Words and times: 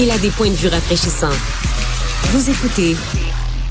Il 0.00 0.10
a 0.10 0.18
des 0.18 0.30
points 0.30 0.50
de 0.50 0.54
vue 0.54 0.66
rafraîchissants. 0.66 1.28
Vous 2.32 2.50
écoutez 2.50 2.96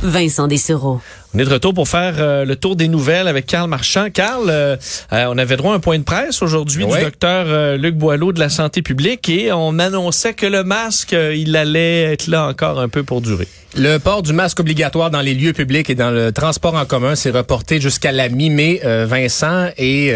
Vincent 0.02 0.48
Dessereau. 0.48 1.02
On 1.36 1.40
est 1.40 1.46
de 1.46 1.50
retour 1.50 1.73
pour 1.73 1.88
faire 1.88 2.18
euh, 2.20 2.46
le 2.46 2.55
tour 2.55 2.76
des 2.76 2.88
nouvelles 2.88 3.28
avec 3.28 3.48
Carl 3.48 3.68
Marchand. 3.68 4.12
Carl, 4.14 4.52
euh, 4.52 4.76
euh, 5.14 5.26
on 5.30 5.38
avait 5.40 5.57
droit 5.57 5.74
à 5.74 5.77
un 5.77 5.80
point 5.80 5.98
de 5.98 6.04
presse 6.04 6.44
aujourd'hui 6.44 6.85
du 6.85 6.99
docteur 7.02 7.77
Luc 7.77 7.96
Boileau 7.96 8.32
de 8.32 8.40
la 8.40 8.49
santé 8.49 8.84
publique 8.84 9.27
et 9.30 9.52
on 9.52 9.80
annonçait 9.80 10.35
que 10.35 10.46
le 10.46 10.63
masque, 10.63 11.16
il 11.35 11.55
allait 11.55 12.04
être 12.13 12.27
là 12.27 12.46
encore 12.48 12.80
un 12.80 12.88
peu 12.88 13.02
pour 13.02 13.22
durer. 13.22 13.48
Le 13.76 13.98
port 13.98 14.22
du 14.22 14.34
masque 14.34 14.60
obligatoire 14.60 15.10
dans 15.10 15.22
les 15.22 15.34
lieux 15.34 15.54
publics 15.54 15.90
et 15.90 15.96
dans 15.96 16.12
le 16.12 16.32
transport 16.32 16.76
en 16.76 16.85
commun 16.85 17.16
s'est 17.16 17.32
reporté 17.32 17.82
jusqu'à 17.82 18.12
la 18.12 18.29
mi-mai, 18.29 18.79
Vincent, 19.07 19.70
et 19.79 20.13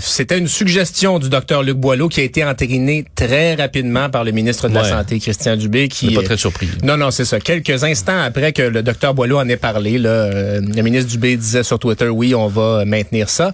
c'était 0.00 0.38
une 0.38 0.46
suggestion 0.46 1.18
du 1.18 1.28
docteur 1.28 1.64
Luc 1.64 1.76
Boileau 1.76 2.08
qui 2.08 2.20
a 2.20 2.22
été 2.22 2.44
entérinée 2.44 3.04
très 3.16 3.56
rapidement 3.56 4.10
par 4.10 4.22
le 4.22 4.30
ministre 4.30 4.68
de 4.68 4.74
Ouais. 4.76 4.82
la 4.82 4.88
Santé, 4.88 5.18
Christian 5.18 5.56
Dubé, 5.56 5.88
qui 5.88 6.14
pas 6.14 6.22
très 6.22 6.36
surpris. 6.36 6.68
Non, 6.84 6.96
non, 6.96 7.10
c'est 7.10 7.24
ça. 7.24 7.40
Quelques 7.40 7.82
instants 7.82 8.20
après 8.24 8.52
que 8.52 8.62
le 8.62 8.84
docteur 8.84 9.12
Boileau 9.12 9.38
en 9.38 9.48
ait 9.48 9.56
parlé, 9.56 9.98
là, 9.98 10.30
euh, 10.44 10.60
le 10.60 10.82
ministre 10.82 11.10
Dubé 11.10 11.36
disait 11.36 11.62
sur 11.62 11.78
Twitter, 11.78 12.08
oui, 12.08 12.34
on 12.34 12.48
va 12.48 12.84
maintenir 12.84 13.28
ça. 13.28 13.52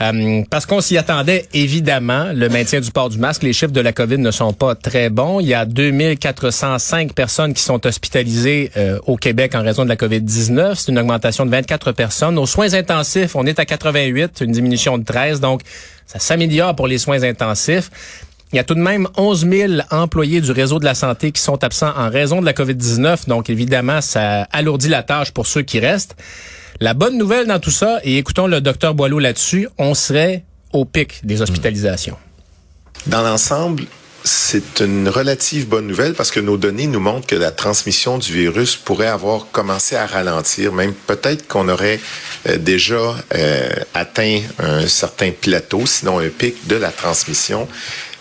Euh, 0.00 0.42
parce 0.50 0.66
qu'on 0.66 0.80
s'y 0.80 0.96
attendait, 0.96 1.46
évidemment, 1.52 2.30
le 2.32 2.48
maintien 2.48 2.80
du 2.80 2.90
port 2.90 3.08
du 3.08 3.18
masque. 3.18 3.42
Les 3.42 3.52
chiffres 3.52 3.72
de 3.72 3.80
la 3.80 3.92
COVID 3.92 4.18
ne 4.18 4.30
sont 4.30 4.52
pas 4.52 4.74
très 4.74 5.10
bons. 5.10 5.40
Il 5.40 5.48
y 5.48 5.54
a 5.54 5.64
2405 5.64 7.12
personnes 7.12 7.54
qui 7.54 7.62
sont 7.62 7.84
hospitalisées 7.86 8.70
euh, 8.76 8.98
au 9.06 9.16
Québec 9.16 9.54
en 9.54 9.62
raison 9.62 9.84
de 9.84 9.88
la 9.88 9.96
COVID-19. 9.96 10.74
C'est 10.76 10.90
une 10.90 10.98
augmentation 10.98 11.44
de 11.44 11.50
24 11.50 11.92
personnes. 11.92 12.38
Aux 12.38 12.46
soins 12.46 12.74
intensifs, 12.74 13.36
on 13.36 13.46
est 13.46 13.58
à 13.58 13.64
88, 13.64 14.40
une 14.40 14.52
diminution 14.52 14.98
de 14.98 15.04
13. 15.04 15.40
Donc, 15.40 15.62
ça 16.06 16.18
s'améliore 16.18 16.74
pour 16.74 16.86
les 16.86 16.98
soins 16.98 17.22
intensifs. 17.22 17.90
Il 18.52 18.56
y 18.56 18.58
a 18.58 18.64
tout 18.64 18.74
de 18.74 18.80
même 18.80 19.06
11 19.16 19.48
000 19.48 19.72
employés 19.90 20.40
du 20.40 20.50
réseau 20.50 20.80
de 20.80 20.84
la 20.84 20.94
santé 20.94 21.30
qui 21.30 21.40
sont 21.40 21.62
absents 21.62 21.92
en 21.96 22.10
raison 22.10 22.40
de 22.40 22.46
la 22.46 22.52
COVID-19. 22.52 23.28
Donc, 23.28 23.48
évidemment, 23.48 24.00
ça 24.00 24.42
alourdit 24.50 24.88
la 24.88 25.04
tâche 25.04 25.30
pour 25.30 25.46
ceux 25.46 25.62
qui 25.62 25.78
restent. 25.78 26.16
La 26.80 26.94
bonne 26.94 27.16
nouvelle 27.16 27.46
dans 27.46 27.60
tout 27.60 27.70
ça, 27.70 28.00
et 28.02 28.18
écoutons 28.18 28.46
le 28.46 28.60
docteur 28.60 28.94
Boileau 28.94 29.18
là-dessus, 29.18 29.68
on 29.78 29.94
serait 29.94 30.44
au 30.72 30.84
pic 30.84 31.24
des 31.24 31.42
hospitalisations. 31.42 32.16
Dans 33.06 33.22
l'ensemble, 33.22 33.84
c'est 34.24 34.80
une 34.80 35.08
relative 35.08 35.68
bonne 35.68 35.86
nouvelle 35.86 36.14
parce 36.14 36.30
que 36.30 36.40
nos 36.40 36.56
données 36.56 36.86
nous 36.86 37.00
montrent 37.00 37.26
que 37.26 37.36
la 37.36 37.50
transmission 37.50 38.18
du 38.18 38.32
virus 38.32 38.76
pourrait 38.76 39.06
avoir 39.06 39.46
commencé 39.50 39.96
à 39.96 40.06
ralentir, 40.06 40.72
même 40.72 40.92
peut-être 40.92 41.46
qu'on 41.48 41.68
aurait 41.68 42.00
euh, 42.48 42.58
déjà 42.58 43.16
euh, 43.34 43.68
atteint 43.94 44.40
un 44.58 44.86
certain 44.86 45.30
plateau, 45.30 45.86
sinon 45.86 46.18
un 46.18 46.28
pic 46.28 46.66
de 46.66 46.76
la 46.76 46.90
transmission. 46.90 47.66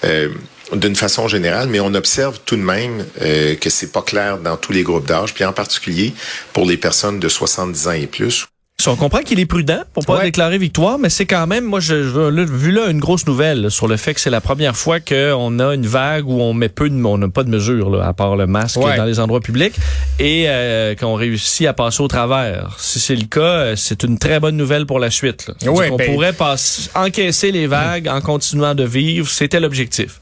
Euh, 0.04 0.30
d'une 0.74 0.96
façon 0.96 1.28
générale, 1.28 1.68
mais 1.68 1.80
on 1.80 1.94
observe 1.94 2.40
tout 2.46 2.56
de 2.56 2.62
même 2.62 3.06
euh, 3.22 3.56
que 3.56 3.70
c'est 3.70 3.92
pas 3.92 4.02
clair 4.02 4.38
dans 4.38 4.58
tous 4.58 4.72
les 4.72 4.84
groupes 4.84 5.06
d'âge, 5.06 5.34
puis 5.34 5.44
en 5.44 5.54
particulier 5.54 6.14
pour 6.54 6.66
les 6.66 6.78
personnes 6.78 7.20
de 7.20 7.28
70 7.28 7.88
ans 7.88 7.92
et 7.92 8.08
plus. 8.08 8.48
On 8.88 8.96
comprend 8.96 9.20
qu'il 9.20 9.40
est 9.42 9.46
prudent 9.46 9.82
pour 9.94 10.06
pas 10.06 10.18
Ouais. 10.20 10.24
déclarer 10.24 10.58
victoire, 10.58 10.98
mais 10.98 11.10
c'est 11.10 11.26
quand 11.26 11.46
même, 11.48 11.66
moi, 11.66 11.80
je, 11.82 12.04
je- 12.10 12.20
là, 12.30 12.46
vu 12.46 12.72
là 12.72 12.88
une 12.90 13.00
grosse 13.00 13.28
nouvelle 13.28 13.70
sur 13.70 13.88
le 13.88 13.98
fait 13.98 14.14
que 14.14 14.22
c'est 14.22 14.30
la 14.30 14.40
première 14.42 14.76
fois 14.78 15.00
qu'on 15.02 15.60
a 15.60 15.74
une 15.76 15.86
vague 15.86 16.26
où 16.28 16.40
on 16.42 16.54
met 16.54 16.70
peu 16.70 16.90
de, 16.90 17.04
on 17.04 17.18
n'a 17.18 17.28
pas 17.28 17.44
de 17.44 17.50
mesures 17.50 17.90
là, 17.90 18.08
à 18.08 18.14
part 18.14 18.38
le 18.38 18.48
masque 18.48 18.78
Ouais. 18.78 18.96
dans 18.96 19.04
les 19.04 19.20
endroits 19.20 19.42
publics 19.42 19.76
et 20.18 20.46
euh, 20.48 20.96
qu'on 20.96 21.16
réussit 21.16 21.68
à 21.68 21.74
passer 21.74 22.02
au 22.02 22.08
travers. 22.08 22.76
Si 22.80 23.00
c'est 23.00 23.16
le 23.18 23.26
cas, 23.26 23.42
euh, 23.42 23.76
c'est 23.76 24.04
une 24.04 24.18
très 24.18 24.40
bonne 24.40 24.56
nouvelle 24.56 24.86
pour 24.86 25.00
la 25.00 25.12
suite. 25.12 25.48
Là. 25.48 25.54
C'est-à-dire 25.60 25.78
Ouais, 25.78 25.90
qu'on 25.90 25.98
ben- 25.98 26.14
pourrait 26.14 26.34
passer, 26.34 26.90
encaisser 26.96 27.52
les 27.52 27.68
vagues 27.68 28.08
en 28.08 28.22
continuant 28.22 28.76
de 28.76 28.86
vivre, 28.86 29.28
c'était 29.30 29.60
l'objectif. 29.60 30.20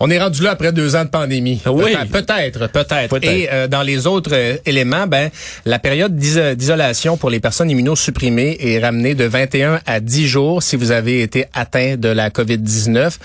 On 0.00 0.10
est 0.10 0.18
rendu 0.20 0.42
là 0.42 0.52
après 0.52 0.72
deux 0.72 0.94
ans 0.96 1.04
de 1.04 1.08
pandémie. 1.10 1.60
Oui. 1.66 1.96
Peut-être, 2.12 2.68
peut-être. 2.70 3.10
Et 3.32 3.48
euh, 3.52 3.66
dans 3.66 3.82
les 3.82 4.06
autres 4.06 4.30
euh, 4.32 4.56
éléments, 4.64 5.06
ben 5.06 5.30
la 5.64 5.78
période 5.78 6.14
d'iso- 6.16 6.54
d'isolation 6.54 7.16
pour 7.16 7.30
les 7.30 7.40
personnes 7.40 7.70
immunosupprimées 7.70 8.56
est 8.60 8.78
ramenée 8.78 9.14
de 9.14 9.24
21 9.24 9.80
à 9.86 10.00
10 10.00 10.26
jours 10.28 10.62
si 10.62 10.76
vous 10.76 10.92
avez 10.92 11.22
été 11.22 11.46
atteint 11.52 11.96
de 11.96 12.08
la 12.08 12.30
COVID-19. 12.30 13.16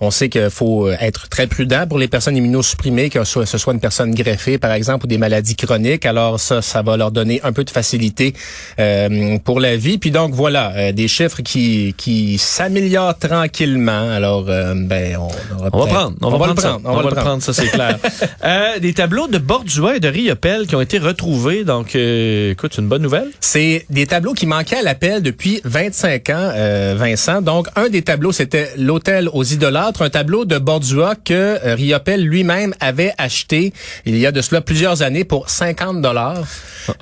On 0.00 0.10
sait 0.10 0.28
qu'il 0.28 0.50
faut 0.50 0.86
euh, 0.88 0.96
être 1.00 1.28
très 1.28 1.46
prudent 1.46 1.86
pour 1.88 1.98
les 1.98 2.08
personnes 2.08 2.36
immunosupprimées, 2.36 3.10
que 3.10 3.24
ce 3.24 3.44
soit 3.58 3.72
une 3.72 3.80
personne 3.80 4.14
greffée, 4.14 4.58
par 4.58 4.72
exemple, 4.72 5.06
ou 5.06 5.08
des 5.08 5.18
maladies 5.18 5.56
chroniques. 5.56 6.06
Alors 6.06 6.38
ça, 6.38 6.62
ça 6.62 6.82
va 6.82 6.96
leur 6.96 7.10
donner 7.10 7.40
un 7.42 7.52
peu 7.52 7.64
de 7.64 7.70
facilité 7.70 8.34
euh, 8.78 9.38
pour 9.44 9.58
la 9.60 9.76
vie. 9.76 9.98
Puis 9.98 10.10
donc 10.10 10.32
voilà, 10.32 10.72
euh, 10.76 10.92
des 10.92 11.08
chiffres 11.08 11.42
qui 11.42 11.94
qui 11.96 12.38
s'améliorent 12.38 13.18
tranquillement. 13.18 14.10
Alors 14.10 14.44
ben 14.44 15.16
on, 15.16 15.56
aura 15.58 15.70
On 15.72 15.78
va 15.80 15.86
prendre, 15.86 16.16
on, 16.22 16.30
va, 16.30 16.36
le 16.36 16.54
prendre 16.54 16.60
ça. 16.60 16.68
prendre, 16.70 16.88
on 16.88 17.02
va 17.02 17.10
le 17.10 17.16
prendre. 17.16 17.42
ça 17.42 17.52
c'est 17.52 17.68
clair. 17.68 17.98
Euh, 18.42 18.78
des 18.78 18.94
tableaux 18.94 19.28
de 19.28 19.36
Bordua 19.38 19.96
et 19.96 20.00
de 20.00 20.08
Riopel 20.08 20.66
qui 20.66 20.74
ont 20.74 20.80
été 20.80 20.98
retrouvés, 20.98 21.64
donc 21.64 21.94
euh, 21.94 22.52
écoute, 22.52 22.72
c'est 22.74 22.80
une 22.80 22.88
bonne 22.88 23.02
nouvelle. 23.02 23.28
C'est 23.40 23.84
des 23.90 24.06
tableaux 24.06 24.32
qui 24.32 24.46
manquaient 24.46 24.78
à 24.78 24.82
l'appel 24.82 25.22
depuis 25.22 25.60
25 25.64 26.30
ans, 26.30 26.32
euh, 26.54 26.94
Vincent. 26.96 27.42
Donc, 27.42 27.68
un 27.76 27.88
des 27.88 28.02
tableaux, 28.02 28.32
c'était 28.32 28.70
l'hôtel 28.78 29.28
aux 29.32 29.44
idolâtres, 29.44 30.02
un 30.02 30.10
tableau 30.10 30.44
de 30.46 30.58
Bordua 30.58 31.16
que 31.16 31.34
euh, 31.34 31.74
Riopel 31.74 32.22
lui-même 32.24 32.74
avait 32.80 33.12
acheté 33.18 33.72
il 34.06 34.16
y 34.16 34.26
a 34.26 34.32
de 34.32 34.40
cela 34.40 34.60
plusieurs 34.60 35.02
années 35.02 35.24
pour 35.24 35.50
50 35.50 36.00
dollars. 36.00 36.44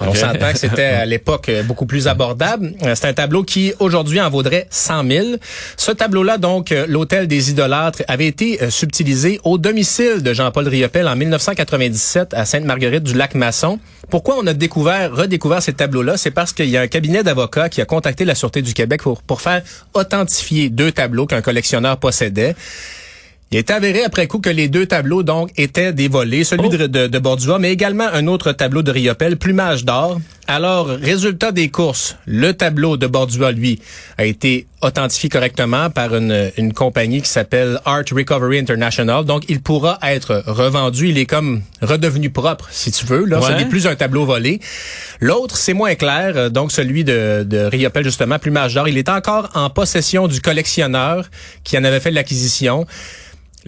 On 0.00 0.14
s'entend 0.14 0.52
que 0.52 0.58
c'était 0.58 0.82
à 0.82 1.06
l'époque 1.06 1.48
euh, 1.48 1.62
beaucoup 1.62 1.86
plus 1.86 2.08
abordable. 2.08 2.74
Euh, 2.84 2.94
C'est 2.94 3.06
un 3.06 3.14
tableau 3.14 3.42
qui 3.42 3.72
aujourd'hui 3.78 4.20
en 4.20 4.30
vaudrait 4.30 4.66
100 4.70 5.08
000. 5.08 5.26
Ce 5.76 5.90
tableau-là, 5.90 6.38
donc, 6.38 6.74
l'hôtel 6.88 7.26
des 7.26 7.50
idolâtres, 7.50 8.02
avait 8.08 8.26
été 8.26 8.62
euh, 8.62 8.70
au 9.44 9.58
domicile 9.58 10.22
de 10.22 10.32
Jean-Paul 10.32 10.68
Riopel 10.68 11.08
en 11.08 11.16
1997 11.16 12.34
à 12.34 12.44
Sainte-Marguerite 12.44 13.02
du 13.02 13.14
Lac-Masson. 13.14 13.78
Pourquoi 14.10 14.36
on 14.38 14.46
a 14.46 14.52
découvert, 14.52 15.14
redécouvert 15.14 15.62
ces 15.62 15.72
tableaux-là? 15.72 16.16
C'est 16.16 16.30
parce 16.30 16.52
qu'il 16.52 16.68
y 16.68 16.76
a 16.76 16.82
un 16.82 16.88
cabinet 16.88 17.22
d'avocats 17.22 17.68
qui 17.68 17.80
a 17.80 17.84
contacté 17.84 18.24
la 18.24 18.34
Sûreté 18.34 18.60
du 18.60 18.74
Québec 18.74 19.02
pour 19.26 19.40
faire 19.40 19.62
authentifier 19.94 20.68
deux 20.68 20.92
tableaux 20.92 21.26
qu'un 21.26 21.40
collectionneur 21.40 21.96
possédait. 21.96 22.54
Il 23.50 23.56
est 23.56 23.70
avéré 23.70 24.04
après 24.04 24.26
coup 24.26 24.40
que 24.40 24.50
les 24.50 24.68
deux 24.68 24.84
tableaux 24.84 25.22
donc 25.22 25.50
étaient 25.56 25.94
des 25.94 26.08
volets, 26.08 26.44
celui 26.44 26.68
de, 26.68 26.86
de, 26.86 27.06
de 27.06 27.18
Bordua, 27.18 27.58
mais 27.58 27.72
également 27.72 28.06
un 28.06 28.26
autre 28.26 28.52
tableau 28.52 28.82
de 28.82 28.90
Riopel, 28.90 29.38
plumage 29.38 29.86
d'or. 29.86 30.20
Alors, 30.46 30.86
résultat 30.88 31.50
des 31.50 31.70
courses, 31.70 32.16
le 32.26 32.52
tableau 32.52 32.98
de 32.98 33.06
Bordua, 33.06 33.52
lui, 33.52 33.80
a 34.18 34.26
été 34.26 34.66
authentifié 34.82 35.30
correctement 35.30 35.88
par 35.88 36.14
une, 36.14 36.50
une 36.58 36.74
compagnie 36.74 37.22
qui 37.22 37.28
s'appelle 37.30 37.80
Art 37.86 38.04
Recovery 38.10 38.58
International. 38.58 39.24
Donc, 39.24 39.44
il 39.48 39.62
pourra 39.62 39.98
être 40.02 40.42
revendu. 40.46 41.08
Il 41.08 41.16
est 41.16 41.26
comme 41.26 41.62
redevenu 41.80 42.28
propre, 42.28 42.68
si 42.70 42.90
tu 42.90 43.06
veux. 43.06 43.24
Là, 43.24 43.40
ce 43.40 43.52
n'est 43.52 43.64
plus 43.66 43.86
un 43.86 43.94
tableau 43.94 44.26
volé. 44.26 44.60
L'autre, 45.20 45.56
c'est 45.56 45.74
moins 45.74 45.94
clair. 45.94 46.50
Donc, 46.50 46.70
celui 46.70 47.02
de, 47.02 47.44
de 47.44 47.58
Riopel, 47.60 48.04
justement, 48.04 48.38
plumage 48.38 48.74
d'or, 48.74 48.88
il 48.88 48.98
est 48.98 49.08
encore 49.08 49.48
en 49.54 49.70
possession 49.70 50.28
du 50.28 50.42
collectionneur 50.42 51.26
qui 51.64 51.78
en 51.78 51.84
avait 51.84 52.00
fait 52.00 52.10
l'acquisition. 52.10 52.86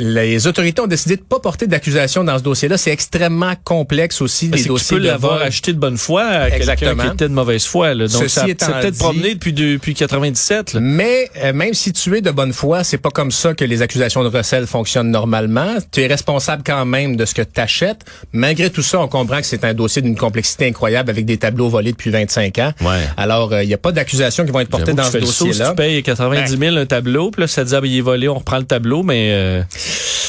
Les 0.01 0.47
autorités 0.47 0.81
ont 0.81 0.87
décidé 0.87 1.17
de 1.17 1.23
pas 1.23 1.39
porter 1.39 1.67
d'accusation 1.67 2.25
dans 2.25 2.39
ce 2.39 2.43
dossier-là. 2.43 2.79
C'est 2.79 2.91
extrêmement 2.91 3.53
complexe 3.65 4.21
aussi 4.21 4.51
que 4.51 4.57
dossiers 4.67 4.97
tu 4.97 5.03
peux 5.03 5.07
l'avoir 5.07 5.43
acheté 5.43 5.73
de 5.73 5.79
bonne 5.79 5.99
foi 5.99 6.25
à 6.25 6.51
quelqu'un 6.51 6.57
Exactement. 6.57 7.03
qui 7.05 7.09
était 7.11 7.29
de 7.29 7.35
mauvaise 7.35 7.67
foi. 7.67 7.95
Là. 7.95 8.09
Donc, 8.09 8.23
Ceci 8.23 8.35
ça, 8.35 8.43
c'est 8.45 8.51
étant 8.51 8.73
peut-être 8.81 8.99
promené 8.99 9.35
depuis, 9.35 9.53
depuis 9.53 9.95
97. 9.95 10.75
Là. 10.75 10.81
Mais 10.81 11.31
euh, 11.37 11.53
même 11.53 11.75
si 11.75 11.93
tu 11.93 12.17
es 12.17 12.23
de 12.23 12.31
bonne 12.31 12.53
foi, 12.53 12.83
c'est 12.83 12.99
pas 12.99 13.11
comme 13.11 13.31
ça 13.31 13.55
que 13.55 13.65
les 13.65 13.83
accusations 13.83 14.25
de 14.25 14.29
recel 14.29 14.67
fonctionnent 14.67 15.11
normalement. 15.11 15.77
Tu 15.93 16.01
es 16.01 16.07
responsable 16.07 16.63
quand 16.65 16.87
même 16.87 17.17
de 17.17 17.25
ce 17.27 17.35
que 17.35 17.43
tu 17.43 17.61
achètes. 17.61 18.05
Malgré 18.33 18.71
tout 18.71 18.83
ça, 18.83 19.01
on 19.01 19.09
comprend 19.09 19.39
que 19.39 19.47
c'est 19.47 19.65
un 19.65 19.75
dossier 19.75 20.03
d'une 20.03 20.17
complexité 20.17 20.67
incroyable 20.67 21.11
avec 21.11 21.27
des 21.27 21.37
tableaux 21.37 21.69
volés 21.69 21.93
depuis 21.93 22.11
25 22.11 22.59
ans. 22.59 22.73
Ouais. 22.81 23.01
Alors, 23.17 23.61
il 23.61 23.69
n'y 23.69 23.75
a 23.75 23.79
pas 23.79 23.93
d'accusations 23.93 24.45
qui 24.45 24.51
vont 24.51 24.61
être 24.61 24.71
portées 24.71 24.95
dans 24.95 25.05
ce 25.05 25.21
saut, 25.21 25.27
si 25.27 25.45
dossier-là. 25.45 25.71
tu 25.71 25.77
payes 25.77 26.03
90 26.03 26.57
000 26.57 26.77
un 26.77 26.87
tableau, 26.87 27.31
puis 27.31 27.43
là, 27.43 27.47
ça 27.49 27.65
te 27.65 27.69
dit, 27.69 27.75
ah, 27.75 27.81
ben, 27.81 27.87
il 27.91 27.99
est 27.99 28.03
volé, 28.03 28.29
on 28.29 28.35
reprend 28.39 28.59
le 28.59 28.65
tableau, 28.65 29.03
mais 29.03 29.31
euh, 29.33 29.63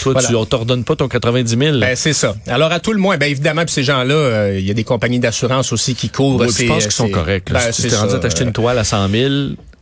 toi, 0.03 0.13
Voilà. 0.13 0.27
tu, 0.27 0.35
on 0.35 0.45
t'ordonne 0.45 0.83
pas 0.83 0.95
ton 0.95 1.07
90 1.07 1.57
000. 1.57 1.77
Ben, 1.79 1.95
c'est 1.95 2.13
ça. 2.13 2.35
Alors, 2.47 2.71
à 2.71 2.79
tout 2.79 2.91
le 2.93 2.99
moins, 2.99 3.17
ben, 3.17 3.29
évidemment, 3.29 3.63
puis 3.65 3.73
ces 3.73 3.83
gens-là, 3.83 4.13
euh, 4.15 4.57
il 4.59 4.65
y 4.65 4.71
a 4.71 4.73
des 4.73 4.83
compagnies 4.83 5.19
d'assurance 5.19 5.71
aussi 5.71 5.95
qui 5.95 6.09
couvrent. 6.09 6.47
Ces- 6.49 6.63
je 6.65 6.67
pense 6.71 6.83
qu'ils 6.83 6.91
sont 6.91 7.09
corrects. 7.09 7.51
Ben, 7.51 7.71
si 7.71 7.83
tu 7.83 7.89
t'es 7.89 7.95
rendu 7.95 8.15
à 8.15 8.19
t'acheter 8.19 8.43
une 8.43 8.51
toile 8.53 8.77
à 8.79 8.83
100 8.83 9.07
000, 9.09 9.29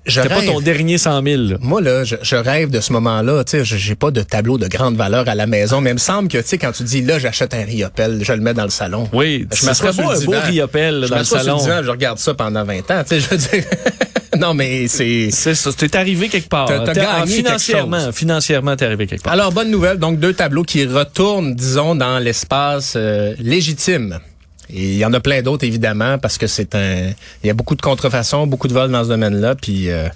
Je 0.05 0.21
c'était 0.21 0.33
pas 0.33 0.41
ton 0.41 0.59
dernier 0.59 0.97
100 0.97 1.21
000. 1.23 1.41
là. 1.43 1.57
Moi, 1.61 1.81
là, 1.81 2.03
je, 2.03 2.15
je 2.21 2.35
rêve 2.35 2.69
de 2.71 2.79
ce 2.79 2.91
moment-là. 2.93 3.43
Tu 3.43 3.51
sais, 3.51 3.65
je- 3.65 3.77
j'ai 3.77 3.95
pas 3.95 4.11
de 4.11 4.21
tableau 4.21 4.57
de 4.57 4.67
grande 4.67 4.95
valeur 4.95 5.27
à 5.29 5.35
la 5.35 5.45
maison, 5.45 5.81
mais 5.81 5.91
il 5.91 5.95
me 5.95 5.99
semble 5.99 6.27
que, 6.29 6.37
tu 6.39 6.47
sais, 6.47 6.57
quand 6.57 6.71
tu 6.71 6.83
dis, 6.83 7.01
là, 7.01 7.19
j'achète 7.19 7.53
un 7.53 7.63
riopel, 7.63 8.19
je 8.23 8.33
le 8.33 8.41
mets 8.41 8.53
dans 8.53 8.63
le 8.63 8.69
salon. 8.69 9.07
Oui, 9.13 9.47
Je 9.53 9.65
m'assois 9.65 9.93
sur 9.93 10.09
le 10.09 10.15
un 10.17 10.25
beau 10.25 10.33
riopel 10.45 11.01
Je 11.05 11.09
dans 11.09 11.17
le 11.19 11.23
sur 11.23 11.37
salon. 11.39 11.57
divan, 11.57 11.81
je 11.83 11.89
regarde 11.91 12.17
ça 12.17 12.33
pendant 12.33 12.63
20 12.63 12.89
ans. 12.91 13.03
Tu 13.07 13.15
sais, 13.15 13.19
je 13.19 13.29
veux 13.29 13.37
dire. 13.37 13.63
non, 14.37 14.53
mais 14.53 14.87
c'est. 14.87 15.29
C'est 15.31 15.55
ça, 15.55 15.71
t'es 15.73 15.95
arrivé 15.95 16.29
quelque 16.29 16.49
part. 16.49 16.67
T'as- 16.67 16.93
gagné 16.93 17.37
financièrement, 17.37 17.97
quelque 17.97 18.05
chose. 18.07 18.15
financièrement, 18.15 18.75
t'es 18.75 18.85
arrivé 18.85 19.07
quelque 19.07 19.23
part. 19.23 19.33
Alors, 19.33 19.51
bonne 19.51 19.71
nouvelle. 19.71 19.97
Donc, 19.97 20.19
deux 20.19 20.33
tableaux 20.33 20.63
qui 20.63 20.85
retournent, 20.85 21.55
disons, 21.55 21.95
dans 21.95 22.19
l'espace 22.19 22.93
euh, 22.95 23.33
légitime. 23.39 24.19
Et 24.71 24.83
il 24.83 24.97
y 24.97 25.05
en 25.05 25.13
a 25.13 25.19
plein 25.19 25.41
d'autres, 25.41 25.65
évidemment, 25.65 26.17
parce 26.17 26.37
que 26.37 26.47
c'est 26.47 26.75
un... 26.75 27.11
Il 27.43 27.47
y 27.47 27.49
a 27.49 27.53
beaucoup 27.53 27.75
de 27.75 27.81
contrefaçons, 27.81 28.47
beaucoup 28.47 28.67
de 28.67 28.73
vols 28.73 28.91
dans 28.91 29.03
ce 29.03 29.09
domaine-là, 29.09 29.55
puis 29.55 29.89
euh, 29.89 30.07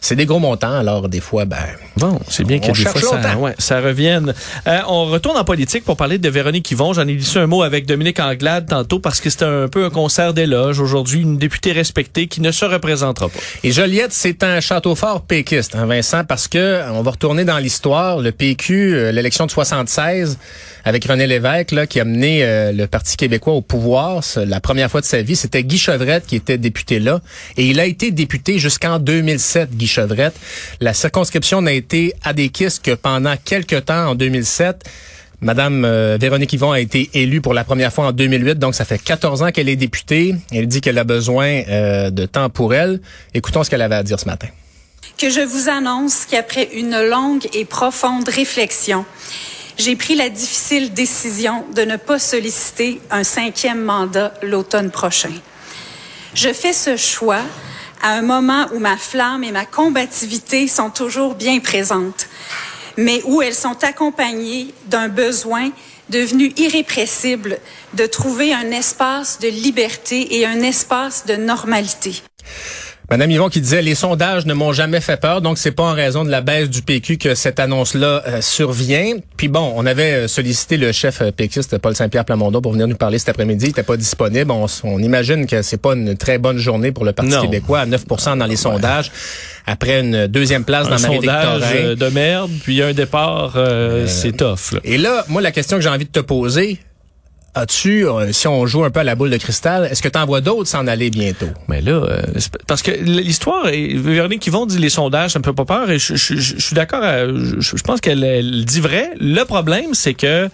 c'est 0.00 0.16
des 0.16 0.26
gros 0.26 0.38
montants. 0.38 0.74
Alors, 0.74 1.08
des 1.08 1.20
fois, 1.20 1.44
ben... 1.44 1.56
Bon, 1.96 2.18
c'est 2.28 2.44
bien 2.44 2.58
que 2.58 2.72
des 2.72 2.84
fois 2.84 3.00
ça, 3.00 3.36
ouais, 3.36 3.54
ça 3.58 3.80
revienne. 3.80 4.34
Euh, 4.66 4.78
on 4.88 5.06
retourne 5.06 5.36
en 5.36 5.44
politique 5.44 5.84
pour 5.84 5.96
parler 5.96 6.18
de 6.18 6.28
Véronique 6.28 6.70
Yvon. 6.70 6.92
J'en 6.92 7.06
ai 7.06 7.14
dit 7.14 7.32
un 7.36 7.46
mot 7.46 7.62
avec 7.62 7.86
Dominique 7.86 8.20
Anglade 8.20 8.66
tantôt 8.68 8.98
parce 8.98 9.20
que 9.20 9.30
c'était 9.30 9.44
un 9.44 9.68
peu 9.68 9.84
un 9.84 9.90
concert 9.90 10.34
d'éloge. 10.34 10.80
Aujourd'hui, 10.80 11.20
une 11.20 11.36
députée 11.38 11.72
respectée 11.72 12.26
qui 12.26 12.40
ne 12.40 12.50
se 12.50 12.64
représentera 12.64 13.28
pas. 13.28 13.38
Et 13.62 13.72
Joliette, 13.72 14.12
c'est 14.12 14.42
un 14.42 14.60
château 14.60 14.94
fort 14.94 15.22
péquiste, 15.22 15.74
hein, 15.74 15.86
Vincent, 15.86 16.24
parce 16.24 16.48
que 16.48 16.82
on 16.92 17.02
va 17.02 17.10
retourner 17.12 17.44
dans 17.44 17.58
l'histoire. 17.58 18.18
Le 18.18 18.32
PQ, 18.32 18.94
euh, 18.94 19.12
l'élection 19.12 19.46
de 19.46 19.50
76, 19.50 20.38
avec 20.84 21.04
René 21.04 21.26
Lévesque, 21.26 21.72
là, 21.72 21.86
qui 21.86 22.00
a 22.00 22.04
mené 22.04 22.42
euh, 22.42 22.72
le 22.72 22.86
Parti 22.86 23.16
québécois 23.16 23.54
au 23.54 23.60
pouvoir, 23.60 24.01
la 24.36 24.60
première 24.60 24.90
fois 24.90 25.00
de 25.00 25.06
sa 25.06 25.22
vie, 25.22 25.36
c'était 25.36 25.62
Guy 25.62 25.78
Chevrette 25.78 26.26
qui 26.26 26.36
était 26.36 26.58
député 26.58 26.98
là. 26.98 27.20
Et 27.56 27.66
il 27.66 27.80
a 27.80 27.86
été 27.86 28.10
député 28.10 28.58
jusqu'en 28.58 28.98
2007, 28.98 29.76
Guy 29.76 29.86
Chevrette. 29.86 30.34
La 30.80 30.94
circonscription 30.94 31.62
n'a 31.62 31.72
été 31.72 32.14
adéquiste 32.22 32.84
que 32.84 32.94
pendant 32.94 33.34
quelques 33.42 33.84
temps, 33.86 34.10
en 34.10 34.14
2007. 34.14 34.84
Madame 35.42 35.84
euh, 35.84 36.18
Véronique 36.20 36.52
Yvon 36.52 36.70
a 36.70 36.78
été 36.78 37.10
élue 37.14 37.40
pour 37.40 37.52
la 37.52 37.64
première 37.64 37.92
fois 37.92 38.06
en 38.06 38.12
2008, 38.12 38.60
donc 38.60 38.76
ça 38.76 38.84
fait 38.84 39.02
14 39.02 39.42
ans 39.42 39.50
qu'elle 39.50 39.68
est 39.68 39.76
députée. 39.76 40.36
Elle 40.52 40.68
dit 40.68 40.80
qu'elle 40.80 40.98
a 40.98 41.04
besoin 41.04 41.62
euh, 41.68 42.10
de 42.10 42.26
temps 42.26 42.48
pour 42.48 42.74
elle. 42.74 43.00
Écoutons 43.34 43.64
ce 43.64 43.70
qu'elle 43.70 43.82
avait 43.82 43.96
à 43.96 44.04
dire 44.04 44.20
ce 44.20 44.26
matin. 44.26 44.46
que 45.18 45.30
je 45.30 45.40
vous 45.40 45.68
annonce 45.68 46.26
qu'après 46.30 46.68
une 46.74 46.96
longue 47.08 47.48
et 47.54 47.64
profonde 47.64 48.28
réflexion, 48.28 49.04
j'ai 49.78 49.96
pris 49.96 50.14
la 50.14 50.28
difficile 50.28 50.92
décision 50.92 51.64
de 51.74 51.82
ne 51.82 51.96
pas 51.96 52.18
solliciter 52.18 53.00
un 53.10 53.24
cinquième 53.24 53.82
mandat 53.82 54.34
l'automne 54.42 54.90
prochain. 54.90 55.32
Je 56.34 56.52
fais 56.52 56.72
ce 56.72 56.96
choix 56.96 57.42
à 58.02 58.14
un 58.14 58.22
moment 58.22 58.66
où 58.72 58.78
ma 58.78 58.96
flamme 58.96 59.44
et 59.44 59.52
ma 59.52 59.64
combativité 59.64 60.66
sont 60.66 60.90
toujours 60.90 61.34
bien 61.34 61.60
présentes, 61.60 62.26
mais 62.96 63.22
où 63.24 63.42
elles 63.42 63.54
sont 63.54 63.82
accompagnées 63.84 64.74
d'un 64.86 65.08
besoin 65.08 65.70
devenu 66.08 66.52
irrépressible 66.56 67.58
de 67.94 68.06
trouver 68.06 68.52
un 68.52 68.70
espace 68.70 69.38
de 69.38 69.48
liberté 69.48 70.38
et 70.38 70.46
un 70.46 70.60
espace 70.60 71.26
de 71.26 71.36
normalité. 71.36 72.22
Madame 73.12 73.30
Yvon 73.30 73.50
qui 73.50 73.60
disait 73.60 73.82
les 73.82 73.94
sondages 73.94 74.46
ne 74.46 74.54
m'ont 74.54 74.72
jamais 74.72 75.02
fait 75.02 75.20
peur, 75.20 75.42
donc 75.42 75.58
c'est 75.58 75.72
pas 75.72 75.82
en 75.82 75.92
raison 75.92 76.24
de 76.24 76.30
la 76.30 76.40
baisse 76.40 76.70
du 76.70 76.80
PQ 76.80 77.18
que 77.18 77.34
cette 77.34 77.60
annonce-là 77.60 78.22
euh, 78.26 78.40
survient. 78.40 79.16
Puis 79.36 79.48
bon, 79.48 79.70
on 79.76 79.84
avait 79.84 80.12
euh, 80.12 80.28
sollicité 80.28 80.78
le 80.78 80.92
chef 80.92 81.20
euh, 81.20 81.30
péquiste 81.30 81.76
Paul 81.76 81.94
Saint-Pierre 81.94 82.24
Plamondon 82.24 82.62
pour 82.62 82.72
venir 82.72 82.88
nous 82.88 82.96
parler 82.96 83.18
cet 83.18 83.28
après-midi. 83.28 83.66
Il 83.66 83.70
était 83.72 83.82
pas 83.82 83.98
disponible. 83.98 84.50
On, 84.50 84.64
on 84.84 84.98
imagine 84.98 85.46
que 85.46 85.60
c'est 85.60 85.76
pas 85.76 85.92
une 85.92 86.16
très 86.16 86.38
bonne 86.38 86.56
journée 86.56 86.90
pour 86.90 87.04
le 87.04 87.12
Parti 87.12 87.32
Non. 87.32 87.42
québécois 87.42 87.80
à 87.80 87.86
9% 87.86 88.38
dans 88.38 88.46
les 88.46 88.56
sondages 88.56 89.12
après 89.66 90.00
une 90.00 90.26
deuxième 90.26 90.64
place 90.64 90.86
Un 90.86 90.92
dans 90.92 90.96
sondage 90.98 91.24
Marie-Victorin. 91.26 91.84
euh, 91.90 91.94
de 91.94 92.06
merde, 92.06 92.50
puis 92.64 92.80
un 92.82 92.94
départ, 92.94 93.52
euh, 93.56 94.06
c'est 94.06 94.34
tough. 94.34 94.72
là. 94.72 94.80
Et 94.84 94.96
là, 94.96 95.26
moi, 95.28 95.42
la 95.42 95.50
question 95.52 95.76
que 95.76 95.82
j'ai 95.82 95.90
envie 95.90 96.06
de 96.06 96.10
te 96.10 96.20
poser, 96.20 96.78
as-tu, 97.54 98.06
euh, 98.08 98.32
si 98.32 98.48
on 98.48 98.64
joue 98.66 98.84
un 98.84 98.90
peu 98.90 99.00
à 99.00 99.04
la 99.04 99.14
boule 99.14 99.30
de 99.30 99.36
cristal, 99.36 99.86
est-ce 99.90 100.00
que 100.02 100.08
tu 100.08 100.18
en 100.18 100.24
vois 100.26 100.40
d'autres 100.40 100.68
s'en 100.68 100.86
aller 100.86 101.10
bientôt? 101.10 101.48
Mais 101.68 101.80
là, 101.82 101.92
euh, 101.92 102.22
parce 102.66 102.82
que 102.82 102.90
l'histoire, 102.90 103.68
est- 103.68 103.94
Véronique 103.96 104.46
Yvon 104.46 104.66
dit 104.66 104.78
les 104.78 104.88
sondages, 104.90 105.32
ça 105.32 105.38
me 105.38 105.44
fait 105.44 105.52
pas 105.52 105.64
peur, 105.64 105.90
et 105.90 105.98
je, 105.98 106.14
je- 106.16 106.36
je- 106.36 106.56
je 106.56 106.60
suis 106.64 106.74
d'accord, 106.74 107.02
à- 107.02 107.26
je, 107.26 107.82
pense 107.82 108.00
qu'elle 108.00 108.24
elle 108.24 108.64
dit 108.64 108.80
vrai. 108.80 109.10
Le 109.20 109.44
problème, 109.44 109.92
c'est 109.92 110.14
que 110.14 110.48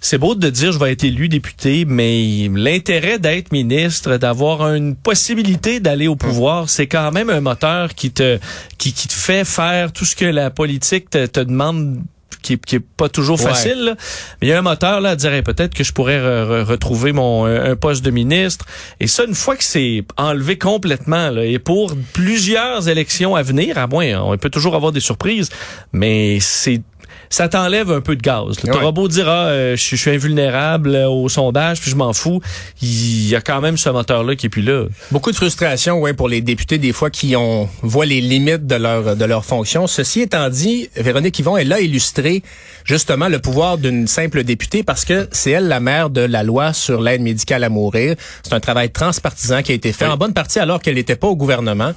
c'est 0.00 0.18
beau 0.18 0.36
de 0.36 0.48
dire 0.48 0.70
je 0.70 0.78
vais 0.78 0.92
être 0.92 1.02
élu 1.02 1.28
député, 1.28 1.84
mais 1.84 2.48
l'intérêt 2.54 3.18
d'être 3.18 3.50
ministre, 3.50 4.16
d'avoir 4.16 4.72
une 4.72 4.94
possibilité 4.94 5.80
d'aller 5.80 6.06
au 6.06 6.14
pouvoir, 6.14 6.68
c'est 6.70 6.86
quand 6.86 7.10
même 7.10 7.30
un 7.30 7.40
moteur 7.40 7.92
qui 7.96 8.12
te 8.12 8.38
qui, 8.78 8.92
qui 8.92 9.08
te 9.08 9.12
fait 9.12 9.44
faire 9.44 9.92
tout 9.92 10.04
ce 10.04 10.14
que 10.14 10.24
la 10.24 10.50
politique 10.50 11.10
te, 11.10 11.26
te 11.26 11.40
demande 11.40 11.98
qui 12.42 12.54
est, 12.54 12.64
qui 12.64 12.76
est 12.76 12.80
pas 12.96 13.08
toujours 13.08 13.38
Ouais. 13.40 13.46
facile. 13.50 13.78
là. 13.84 13.94
Mais 14.40 14.48
il 14.48 14.50
y 14.50 14.52
a 14.52 14.58
un 14.58 14.62
moteur 14.62 15.00
là 15.00 15.10
à 15.10 15.16
dire 15.16 15.32
Hey, 15.32 15.42
peut-être 15.42 15.74
que 15.74 15.84
je 15.84 15.92
pourrais 15.92 16.18
re- 16.18 16.62
re- 16.62 16.64
retrouver 16.64 17.12
mon 17.12 17.44
un 17.46 17.70
un 17.72 17.76
poste 17.76 18.04
de 18.04 18.10
ministre. 18.10 18.64
Et 19.00 19.06
ça, 19.06 19.24
une 19.24 19.34
fois 19.34 19.56
que 19.56 19.64
c'est 19.64 20.04
enlevé 20.16 20.56
complètement, 20.58 21.30
là, 21.30 21.44
et 21.44 21.58
pour 21.58 21.92
plusieurs 22.12 22.88
élections 22.88 23.34
à 23.36 23.42
venir, 23.42 23.78
à 23.78 23.86
moins, 23.86 24.20
on 24.22 24.36
peut 24.38 24.50
toujours 24.50 24.74
avoir 24.74 24.92
des 24.92 25.00
surprises, 25.00 25.50
mais 25.92 26.38
c'est 26.40 26.80
ça 27.30 27.48
t'enlève 27.48 27.90
un 27.90 28.00
peu 28.00 28.16
de 28.16 28.22
gaz. 28.22 28.56
Tu 28.62 28.70
Ouais. 28.70 28.92
beau 28.92 29.08
dire 29.08 29.28
ah, 29.28 29.46
euh, 29.48 29.76
je, 29.76 29.82
suis- 29.82 29.96
je 29.96 30.02
suis 30.02 30.10
invulnérable 30.10 30.94
euh, 30.94 31.08
au 31.08 31.28
sondage, 31.28 31.80
puis 31.80 31.90
je 31.90 31.96
m'en 31.96 32.12
fous. 32.12 32.40
Il 32.80 33.28
y 33.28 33.36
a 33.36 33.40
quand 33.40 33.60
même 33.60 33.76
ce 33.76 33.88
moteur-là 33.90 34.34
qui 34.36 34.46
est 34.46 34.48
plus 34.48 34.62
là. 34.62 34.84
Beaucoup 35.10 35.30
de 35.30 35.36
frustration, 35.36 36.00
ouais, 36.00 36.14
pour 36.14 36.28
les 36.28 36.40
députés 36.40 36.78
des 36.78 36.92
fois 36.92 37.10
qui 37.10 37.36
ont 37.36 37.68
voient 37.82 38.06
les 38.06 38.20
limites 38.20 38.66
de 38.66 38.74
leur 38.76 39.16
de 39.16 39.24
leur 39.24 39.44
fonction. 39.44 39.86
Ceci 39.86 40.22
étant 40.22 40.48
dit, 40.48 40.88
Véronique 40.96 41.38
Yvon, 41.38 41.56
elle 41.56 41.72
a 41.72 41.80
illustré 41.80 42.42
justement 42.84 43.28
le 43.28 43.38
pouvoir 43.38 43.76
d'une 43.78 44.06
simple 44.06 44.42
députée 44.44 44.82
parce 44.82 45.04
que 45.04 45.28
c'est 45.32 45.50
elle 45.50 45.68
la 45.68 45.80
mère 45.80 46.08
de 46.10 46.22
la 46.22 46.42
loi 46.42 46.72
sur 46.72 47.02
l'aide 47.02 47.20
médicale 47.20 47.62
à 47.64 47.68
mourir. 47.68 48.14
C'est 48.42 48.54
un 48.54 48.60
travail 48.60 48.90
transpartisan 48.90 49.62
qui 49.62 49.72
a 49.72 49.74
été 49.74 49.92
fait 49.92 50.06
Oui. 50.06 50.12
en 50.12 50.16
bonne 50.16 50.32
partie 50.32 50.58
alors 50.58 50.80
qu'elle 50.80 50.94
n'était 50.94 51.16
pas 51.16 51.26
au 51.26 51.36
gouvernement. 51.36 51.92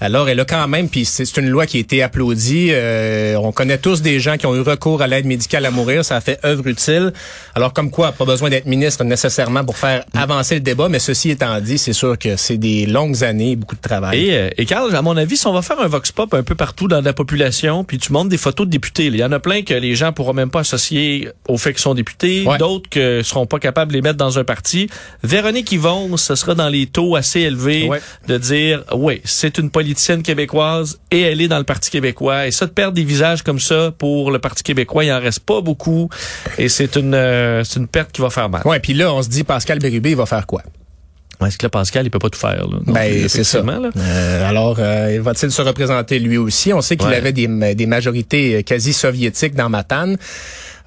Alors 0.00 0.28
elle 0.28 0.40
a 0.40 0.44
quand 0.44 0.66
même, 0.66 0.88
puis 0.88 1.04
c'est 1.04 1.24
c'est 1.24 1.40
une 1.40 1.48
loi 1.48 1.66
qui 1.66 1.76
a 1.76 1.80
été 1.80 2.02
applaudie. 2.02 2.68
Euh, 2.72 3.36
on 3.36 3.52
connaît 3.52 3.78
tous 3.78 4.02
des 4.02 4.18
gens 4.18 4.36
qui 4.36 4.41
ont 4.46 4.54
eu 4.56 4.60
recours 4.60 5.02
à 5.02 5.06
l'aide 5.06 5.26
médicale 5.26 5.64
à 5.66 5.70
mourir. 5.70 6.04
Ça 6.04 6.16
a 6.16 6.20
fait 6.20 6.38
œuvre 6.44 6.66
utile. 6.66 7.12
Alors 7.54 7.72
comme 7.72 7.90
quoi, 7.90 8.12
pas 8.12 8.24
besoin 8.24 8.50
d'être 8.50 8.66
ministre 8.66 9.04
nécessairement 9.04 9.64
pour 9.64 9.76
faire 9.76 10.04
avancer 10.14 10.54
le 10.56 10.60
débat. 10.60 10.88
Mais 10.88 10.98
ceci 10.98 11.30
étant 11.30 11.60
dit, 11.60 11.78
c'est 11.78 11.92
sûr 11.92 12.18
que 12.18 12.36
c'est 12.36 12.56
des 12.58 12.86
longues 12.86 13.24
années, 13.24 13.56
beaucoup 13.56 13.76
de 13.76 13.80
travail. 13.80 14.26
Et, 14.28 14.34
euh, 14.36 14.50
et 14.58 14.66
Carl, 14.66 14.94
à 14.94 15.02
mon 15.02 15.16
avis, 15.16 15.36
si 15.36 15.46
on 15.46 15.52
va 15.52 15.62
faire 15.62 15.80
un 15.80 15.88
vox 15.88 16.12
pop 16.12 16.32
un 16.34 16.42
peu 16.42 16.54
partout 16.54 16.88
dans 16.88 17.00
la 17.00 17.12
population, 17.12 17.84
puis 17.84 17.98
tu 17.98 18.12
montres 18.12 18.28
des 18.30 18.38
photos 18.38 18.66
de 18.66 18.70
députés, 18.70 19.06
il 19.06 19.16
y 19.16 19.24
en 19.24 19.32
a 19.32 19.38
plein 19.38 19.62
que 19.62 19.74
les 19.74 19.94
gens 19.94 20.12
pourront 20.12 20.32
même 20.34 20.50
pas 20.50 20.60
associer 20.60 21.28
au 21.48 21.58
fait 21.58 21.72
qu'ils 21.72 21.82
sont 21.82 21.94
députés, 21.94 22.44
Ouais. 22.46 22.58
d'autres 22.58 22.88
que 22.90 23.22
seront 23.22 23.46
pas 23.46 23.58
capables 23.58 23.92
de 23.92 23.96
les 23.96 24.02
mettre 24.02 24.16
dans 24.18 24.38
un 24.38 24.44
parti. 24.44 24.88
Véronique 25.22 25.70
Yvon, 25.72 26.16
ce 26.16 26.34
sera 26.34 26.54
dans 26.54 26.68
les 26.68 26.86
taux 26.86 27.14
assez 27.16 27.40
élevés 27.40 27.88
Ouais. 27.88 28.00
de 28.26 28.38
dire, 28.38 28.82
oui, 28.94 29.20
c'est 29.24 29.58
une 29.58 29.70
politicienne 29.70 30.22
québécoise 30.22 30.98
et 31.10 31.20
elle 31.20 31.40
est 31.40 31.48
dans 31.48 31.58
le 31.58 31.64
Parti 31.64 31.90
québécois. 31.90 32.46
Et 32.46 32.50
ça, 32.50 32.66
de 32.66 32.70
perdre 32.72 32.94
des 32.94 33.04
visages 33.04 33.42
comme 33.42 33.60
ça 33.60 33.92
pour 33.96 34.30
le 34.32 34.38
Parti 34.38 34.62
québécois, 34.62 35.04
il 35.04 35.12
en 35.12 35.20
reste 35.20 35.40
pas 35.40 35.60
beaucoup. 35.60 36.08
Et 36.58 36.68
c'est 36.68 36.96
une, 36.96 37.14
euh, 37.14 37.62
c'est 37.64 37.78
une 37.80 37.88
perte 37.88 38.12
qui 38.12 38.20
va 38.20 38.30
faire 38.30 38.48
mal. 38.48 38.62
Ouais, 38.64 38.80
puis 38.80 38.94
là, 38.94 39.12
on 39.12 39.22
se 39.22 39.28
dit 39.28 39.44
Pascal 39.44 39.78
Bérubé, 39.78 40.10
il 40.10 40.16
va 40.16 40.26
faire 40.26 40.46
quoi? 40.46 40.62
Est-ce 41.44 41.58
que 41.58 41.64
là, 41.66 41.70
Pascal, 41.70 42.06
il 42.06 42.10
peut 42.10 42.20
pas 42.20 42.30
tout 42.30 42.38
faire, 42.38 42.68
là? 42.68 42.78
Non 42.86 42.92
Ben, 42.92 43.28
c'est 43.28 43.42
ça. 43.42 43.62
là. 43.62 43.90
Euh, 43.96 44.48
alors, 44.48 44.76
euh, 44.78 45.18
va-t-il 45.20 45.50
se 45.50 45.60
représenter 45.62 46.20
lui 46.20 46.36
aussi? 46.38 46.72
On 46.72 46.80
sait 46.80 46.96
qu'il 46.96 47.08
Ouais. 47.08 47.16
avait 47.16 47.32
des, 47.32 47.74
des 47.74 47.86
majorités 47.86 48.56
euh, 48.56 48.62
quasi 48.62 48.92
soviétiques 48.92 49.54
dans 49.56 49.68
Matane. 49.68 50.16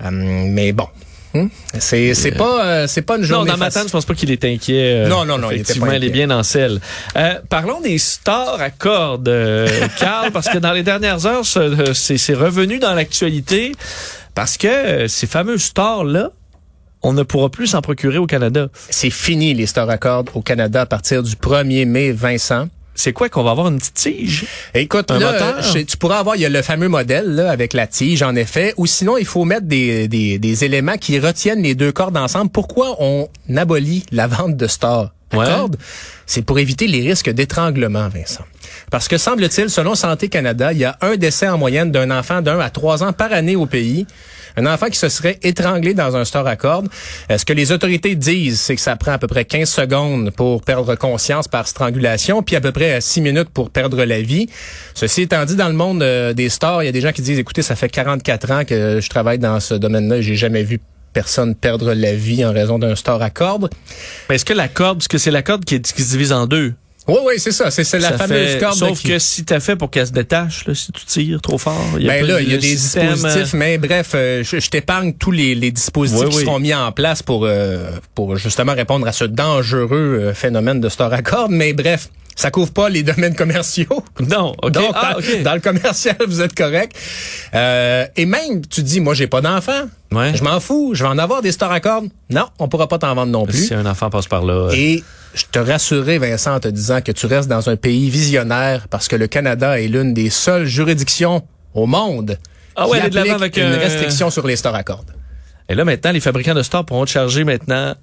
Euh, 0.04 0.10
mais 0.12 0.72
bon. 0.72 0.88
Hum? 1.36 1.50
C'est 1.80 2.14
c'est 2.14 2.32
pas 2.32 2.66
euh, 2.66 2.88
c'est 2.88 3.02
pas 3.02 3.16
une 3.18 3.22
Non, 3.24 3.28
journée 3.28 3.52
dans 3.52 3.58
ma 3.58 3.66
facile. 3.66 3.82
tante, 3.82 3.88
je 3.90 3.92
pense 3.92 4.06
pas 4.06 4.14
qu'il 4.16 4.32
est 4.32 4.44
inquiet. 4.46 5.04
euh, 5.06 5.08
Non, 5.10 5.26
non, 5.26 5.38
non, 5.38 5.50
il 5.52 5.56
était 5.56 5.62
Effectivement, 5.64 5.88
pas 5.88 5.94
elle 5.96 6.04
est 6.06 6.10
bien 6.10 6.32
en 6.32 6.44
selle. 6.44 6.80
Euh, 7.18 7.34
parlons 7.50 7.82
des 7.82 7.98
stars 7.98 8.62
à 8.62 8.70
cordes, 8.70 9.28
euh, 9.28 9.68
Carl, 10.00 10.32
parce 10.32 10.48
que 10.50 10.58
dans 10.58 10.72
les 10.72 10.84
dernières 10.84 11.26
heures, 11.26 11.46
ce- 11.46 11.94
c'est 11.94 12.18
c'est 12.18 12.34
revenu 12.34 12.80
dans 12.80 12.94
l'actualité. 12.94 13.74
Parce 14.34 14.58
que 14.58 14.68
euh, 14.68 15.08
ces 15.08 15.28
fameux 15.28 15.58
stores-là, 15.58 16.30
on 17.04 17.14
ne 17.14 17.24
pourra 17.24 17.50
plus 17.50 17.68
s'en 17.68 17.82
procurer 17.82 18.18
au 18.18 18.26
Canada. 18.26 18.68
C'est 18.90 19.10
fini 19.10 19.54
les 19.54 19.66
Star 19.66 19.90
Accords 19.90 20.26
au 20.34 20.42
Canada 20.42 20.82
à 20.82 20.86
partir 20.86 21.22
du 21.22 21.36
1er 21.36 21.86
mai, 21.86 22.12
Vincent. 22.12 22.68
C'est 22.96 23.12
quoi 23.14 23.28
qu'on 23.30 23.44
va 23.44 23.52
avoir 23.52 23.68
une 23.68 23.78
petite 23.78 23.94
tige? 23.94 24.46
Écoute, 24.74 25.12
Un 25.12 25.20
là, 25.20 25.32
moteur? 25.34 25.62
je- 25.62 25.80
tu 25.80 25.98
pourras 25.98 26.20
avoir, 26.20 26.36
il 26.38 26.42
y 26.42 26.46
a 26.46 26.50
le 26.50 26.62
fameux 26.62 26.88
modèle 26.88 27.28
là, 27.36 27.52
avec 27.52 27.74
la 27.74 27.88
tige, 27.88 28.24
en 28.24 28.36
effet, 28.36 28.74
ou 28.78 28.86
sinon 28.88 29.18
il 29.18 29.26
faut 29.26 29.44
mettre 29.46 29.66
des, 29.68 30.08
des, 30.08 30.40
des 30.40 30.64
éléments 30.64 30.98
qui 30.98 31.20
retiennent 31.20 31.62
les 31.62 31.76
deux 31.76 31.92
cordes 31.92 32.16
ensemble. 32.18 32.50
Pourquoi 32.52 32.96
on 33.00 33.28
abolit 33.56 34.04
la 34.12 34.28
vente 34.28 34.56
de 34.58 34.68
Ouais. 35.34 35.44
Accords? 35.44 35.72
C'est 36.26 36.44
pour 36.44 36.60
éviter 36.60 36.88
les 36.88 37.02
risques 37.02 37.30
d'étranglement, 37.30 38.08
Vincent. 38.10 38.44
Parce 38.92 39.08
que 39.08 39.18
semble-t-il, 39.18 39.70
selon 39.70 39.96
Santé 39.96 40.30
Canada, 40.30 40.72
il 40.72 40.78
y 40.80 40.86
a 40.86 40.98
un 41.02 41.18
décès 41.18 41.48
en 41.50 41.58
moyenne 41.58 41.92
d'un 41.92 42.10
enfant 42.12 42.42
d'un 42.42 42.60
à 42.60 42.70
trois 42.70 43.04
ans 43.04 43.12
par 43.12 43.34
année 43.34 43.56
au 43.56 43.66
pays. 43.66 44.06
Un 44.58 44.66
enfant 44.66 44.88
qui 44.88 44.98
se 44.98 45.10
serait 45.10 45.40
étranglé 45.44 45.94
dans 45.94 46.16
un 46.16 46.26
store 46.26 46.48
à 46.48 46.56
cordes. 46.56 46.88
Ce 47.30 47.46
que 47.46 47.54
les 47.54 47.72
autorités 47.72 48.16
disent, 48.16 48.60
c'est 48.60 48.76
que 48.76 48.82
ça 48.82 48.96
prend 48.96 49.14
à 49.14 49.18
peu 49.18 49.28
près 49.28 49.46
15 49.46 49.70
secondes 49.70 50.32
pour 50.32 50.62
perdre 50.62 50.96
conscience 50.96 51.48
par 51.48 51.68
strangulation, 51.68 52.44
puis 52.44 52.56
à 52.56 52.62
peu 52.62 52.72
près 52.72 53.02
6 53.02 53.22
minutes 53.22 53.50
pour 53.50 53.70
perdre 53.70 54.04
la 54.04 54.22
vie? 54.22 54.48
Ceci 54.94 55.24
étant 55.24 55.46
dit, 55.46 55.56
dans 55.56 55.68
le 55.68 55.74
monde 55.74 56.02
euh, 56.02 56.34
des 56.34 56.50
stores, 56.50 56.84
il 56.84 56.86
y 56.86 56.90
a 56.90 56.92
des 56.92 57.02
gens 57.02 57.12
qui 57.12 57.22
disent, 57.22 57.40
écoutez, 57.40 57.62
ça 57.62 57.76
fait 57.76 57.90
44 57.90 58.52
ans 58.52 58.66
que 58.66 59.00
je 59.02 59.10
travaille 59.10 59.40
dans 59.40 59.60
ce 59.60 59.74
domaine-là, 59.74 60.22
j'ai 60.22 60.36
jamais 60.36 60.64
vu 60.64 60.80
personne 61.14 61.56
perdre 61.56 61.94
la 61.94 62.14
vie 62.14 62.46
en 62.46 62.52
raison 62.52 62.78
d'un 62.78 62.96
store 62.96 63.22
à 63.22 63.30
cordes. 63.30 63.70
Mais 64.30 64.36
est-ce 64.36 64.46
que 64.46 64.54
la 64.54 64.68
corde, 64.68 64.98
parce 64.98 65.08
que 65.08 65.18
c'est 65.18 65.32
la 65.32 65.42
corde 65.42 65.64
qui 65.64 65.76
se 65.76 66.12
divise 66.12 66.34
en 66.34 66.46
deux? 66.46 66.74
Oui, 67.08 67.18
oui, 67.24 67.34
c'est 67.38 67.52
ça. 67.52 67.70
C'est 67.70 67.84
c'est 67.84 68.00
la 68.00 68.10
Ça 68.10 68.18
fameuse 68.18 68.54
fait- 68.54 68.60
corde. 68.60 68.76
Sauf 68.76 69.00
qui- 69.00 69.10
que 69.10 69.20
si 69.20 69.46
t'as 69.46 69.60
fait 69.60 69.76
pour 69.76 69.92
qu'elle 69.92 70.08
se 70.08 70.12
détache, 70.12 70.66
là, 70.66 70.74
si 70.74 70.92
tu 70.92 71.06
tires 71.06 71.40
trop 71.42 71.58
fort, 71.60 71.80
il 72.00 72.06
y 72.06 72.10
a 72.10 72.14
Ben 72.14 72.26
là, 72.26 72.42
il 72.42 72.50
y 72.52 72.54
a 72.56 72.58
des 72.58 72.68
système, 72.78 73.14
dispositifs, 73.14 73.54
euh, 73.54 73.58
mais 73.58 73.78
bref, 73.78 74.12
euh, 74.16 74.44
je, 74.44 74.60
je 74.60 74.70
t'épargne 74.72 75.14
tous 75.14 75.30
les, 75.32 75.54
les 75.54 75.70
dispositifs 75.72 76.24
Oui, 76.24 76.30
qui 76.32 76.38
oui. 76.38 76.44
seront 76.46 76.60
mis 76.60 76.74
en 76.74 76.92
place 76.92 77.22
pour 77.22 77.46
euh, 77.46 77.92
pour 78.16 78.38
justement 78.38 78.74
répondre 78.74 79.06
à 79.08 79.12
ce 79.12 79.26
dangereux 79.26 80.20
euh, 80.20 80.34
phénomène 80.34 80.82
de 80.82 80.90
store 80.90 81.14
accord. 81.14 81.48
Mais 81.50 81.74
bref, 81.74 82.10
ça 82.36 82.52
couvre 82.52 82.72
pas 82.74 82.90
les 82.90 83.02
domaines 83.04 83.36
commerciaux? 83.36 84.04
Non, 84.20 84.54
ok. 84.62 84.72
Donc, 84.72 84.92
Ah, 84.94 85.16
dans, 85.44 85.54
le 85.54 85.60
commercial, 85.62 86.16
vous 86.28 86.42
êtes 86.42 86.54
correct. 86.56 86.96
Euh, 87.54 88.06
et 88.16 88.26
même, 88.26 88.66
tu 88.68 88.84
dis, 88.84 89.00
moi, 89.00 89.14
j'ai 89.14 89.28
pas 89.28 89.42
d'enfant. 89.42 89.84
Ouais. 90.12 90.34
Je 90.36 90.44
m'en 90.44 90.60
fous. 90.60 90.92
Je 90.94 91.04
vais 91.04 91.10
en 91.10 91.18
avoir 91.18 91.42
des 91.42 91.52
stores 91.52 91.72
accords. 91.72 92.04
Non, 92.30 92.46
on 92.60 92.68
pourra 92.68 92.88
pas 92.88 92.98
t'en 92.98 93.14
vendre 93.16 93.32
non 93.32 93.46
plus. 93.46 93.68
Si 93.68 93.74
un 93.74 93.86
enfant 93.86 94.10
passe 94.10 94.28
par 94.28 94.44
là. 94.46 94.54
euh, 94.54 94.72
Et 94.74 95.04
je 95.34 95.44
te 95.52 95.60
rassurais, 95.60 96.18
Vincent, 96.18 96.56
en 96.56 96.60
te 96.60 96.68
disant 96.68 97.02
que 97.02 97.12
tu 97.12 97.26
restes 97.26 97.50
dans 97.50 97.70
un 97.70 97.76
pays 97.76 98.10
visionnaire 98.10 98.88
parce 98.90 99.08
que 99.08 99.16
le 99.16 99.28
Canada 99.28 99.80
est 99.80 99.88
l'une 99.88 100.14
des 100.14 100.30
seules 100.30 100.66
juridictions 100.66 101.44
au 101.74 101.86
monde 101.88 102.38
Ah 102.76 102.88
ouais, 102.88 103.02
qui 103.02 103.10
de 103.10 103.18
applique 103.20 103.34
avec 103.34 103.58
une 103.58 103.64
un- 103.64 103.78
restriction 103.78 104.30
sur 104.30 104.46
les 104.48 104.56
stores 104.56 104.76
à 104.76 104.84
cordes. 104.84 105.12
Et 105.68 105.76
là, 105.76 105.84
maintenant, 105.84 106.12
les 106.12 106.20
fabricants 106.20 106.54
de 106.54 106.64
stores 106.64 106.86
pourront 106.86 107.06
te 107.06 107.10
charger 107.12 107.44
maintenant 107.44 107.96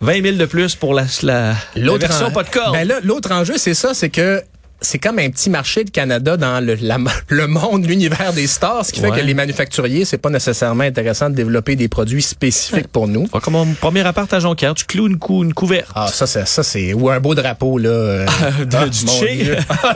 20 0.00 0.22
000 0.22 0.36
de 0.36 0.44
plus 0.46 0.74
pour 0.76 0.94
la, 0.94 1.04
la, 1.22 1.54
la 1.74 1.96
version 1.96 2.26
en- 2.26 2.30
pas 2.30 2.44
de 2.44 2.50
corde. 2.50 2.72
Ben 2.72 2.86
là, 2.86 2.96
l'autre 3.02 3.32
enjeu, 3.32 3.54
c'est 3.58 3.74
ça, 3.74 3.94
c'est 3.94 4.10
que 4.10 4.42
c'est 4.80 4.98
comme 5.00 5.18
un 5.18 5.28
petit 5.28 5.50
marché 5.50 5.82
de 5.82 5.90
Canada 5.90 6.36
dans 6.36 6.64
le, 6.64 6.76
la- 6.80 6.98
le 7.28 7.46
monde, 7.48 7.84
l'univers 7.84 8.32
des 8.32 8.46
stores, 8.46 8.86
ce 8.86 8.92
qui 8.92 9.00
fait 9.00 9.10
que 9.10 9.18
les 9.20 9.34
manufacturiers, 9.34 10.04
c'est 10.04 10.18
pas 10.18 10.30
nécessairement 10.30 10.84
intéressant 10.84 11.30
de 11.30 11.34
développer 11.34 11.74
des 11.74 11.88
produits 11.88 12.22
spécifiques 12.22 12.86
pour 12.86 13.08
nous. 13.08 13.26
Comme 13.26 13.54
mon 13.54 13.66
premier 13.74 14.06
appart 14.06 14.32
à 14.32 14.38
Jonquière, 14.38 14.74
tu 14.74 14.84
cloues 14.84 15.08
une, 15.08 15.18
cou 15.18 15.42
une 15.42 15.52
couverte. 15.52 15.90
Ah, 15.96 16.06
ça, 16.06 16.28
c'est, 16.28 16.46
ça, 16.46 16.62
c'est, 16.62 16.92
ou 16.94 17.10
un 17.10 17.18
beau 17.18 17.34
drapeau, 17.34 17.76
là. 17.78 17.88
euh, 17.88 18.26
de- 18.70 18.76
ah, 18.76 18.86
du. 18.86 19.04
Dieu. 19.04 19.56
Ah. 19.82 19.94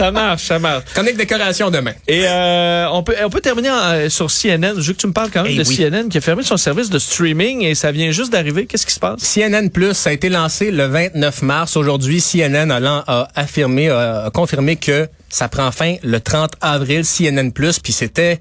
Ça 0.00 0.10
marche, 0.10 0.44
ça 0.44 0.58
marche. 0.58 0.84
Chronique 0.94 1.16
décoration 1.16 1.70
demain. 1.70 1.92
Et 2.08 2.22
euh, 2.26 2.86
on 2.92 3.02
peut 3.02 3.14
on 3.24 3.30
peut 3.30 3.40
terminer 3.40 3.70
en- 3.70 4.08
sur 4.10 4.30
CNN. 4.30 4.74
Je 4.78 4.86
veux 4.88 4.92
que 4.94 4.98
tu 5.00 5.06
me 5.06 5.12
parles 5.12 5.30
quand 5.32 5.42
même 5.42 5.52
Eh 5.54 5.62
de 5.62 5.68
oui. 5.68 5.76
CNN 5.76 6.08
qui 6.08 6.18
a 6.18 6.20
fermé 6.20 6.42
son 6.42 6.56
service 6.56 6.90
de 6.90 6.98
streaming 6.98 7.62
et 7.64 7.74
ça 7.74 7.92
vient 7.92 8.10
juste 8.10 8.32
d'arriver. 8.32 8.66
Qu'est-ce 8.66 8.86
qui 8.86 8.94
se 8.94 9.00
passe? 9.00 9.20
CNN 9.20 9.68
Plus, 9.70 9.94
ça 9.94 10.10
a 10.10 10.12
été 10.12 10.28
lancé 10.28 10.70
le 10.70 10.86
29 10.86 11.42
mars. 11.42 11.76
Aujourd'hui, 11.76 12.20
CNN 12.20 12.70
a, 12.72 13.28
affirmé, 13.34 13.88
a 13.90 14.30
confirmé 14.32 14.76
que 14.76 15.08
ça 15.30 15.48
prend 15.48 15.70
fin 15.72 15.96
le 16.02 16.20
30 16.20 16.52
avril, 16.60 17.02
CNN 17.04 17.50
Plus. 17.50 17.78
Puis 17.78 17.92
c'était, 17.92 18.34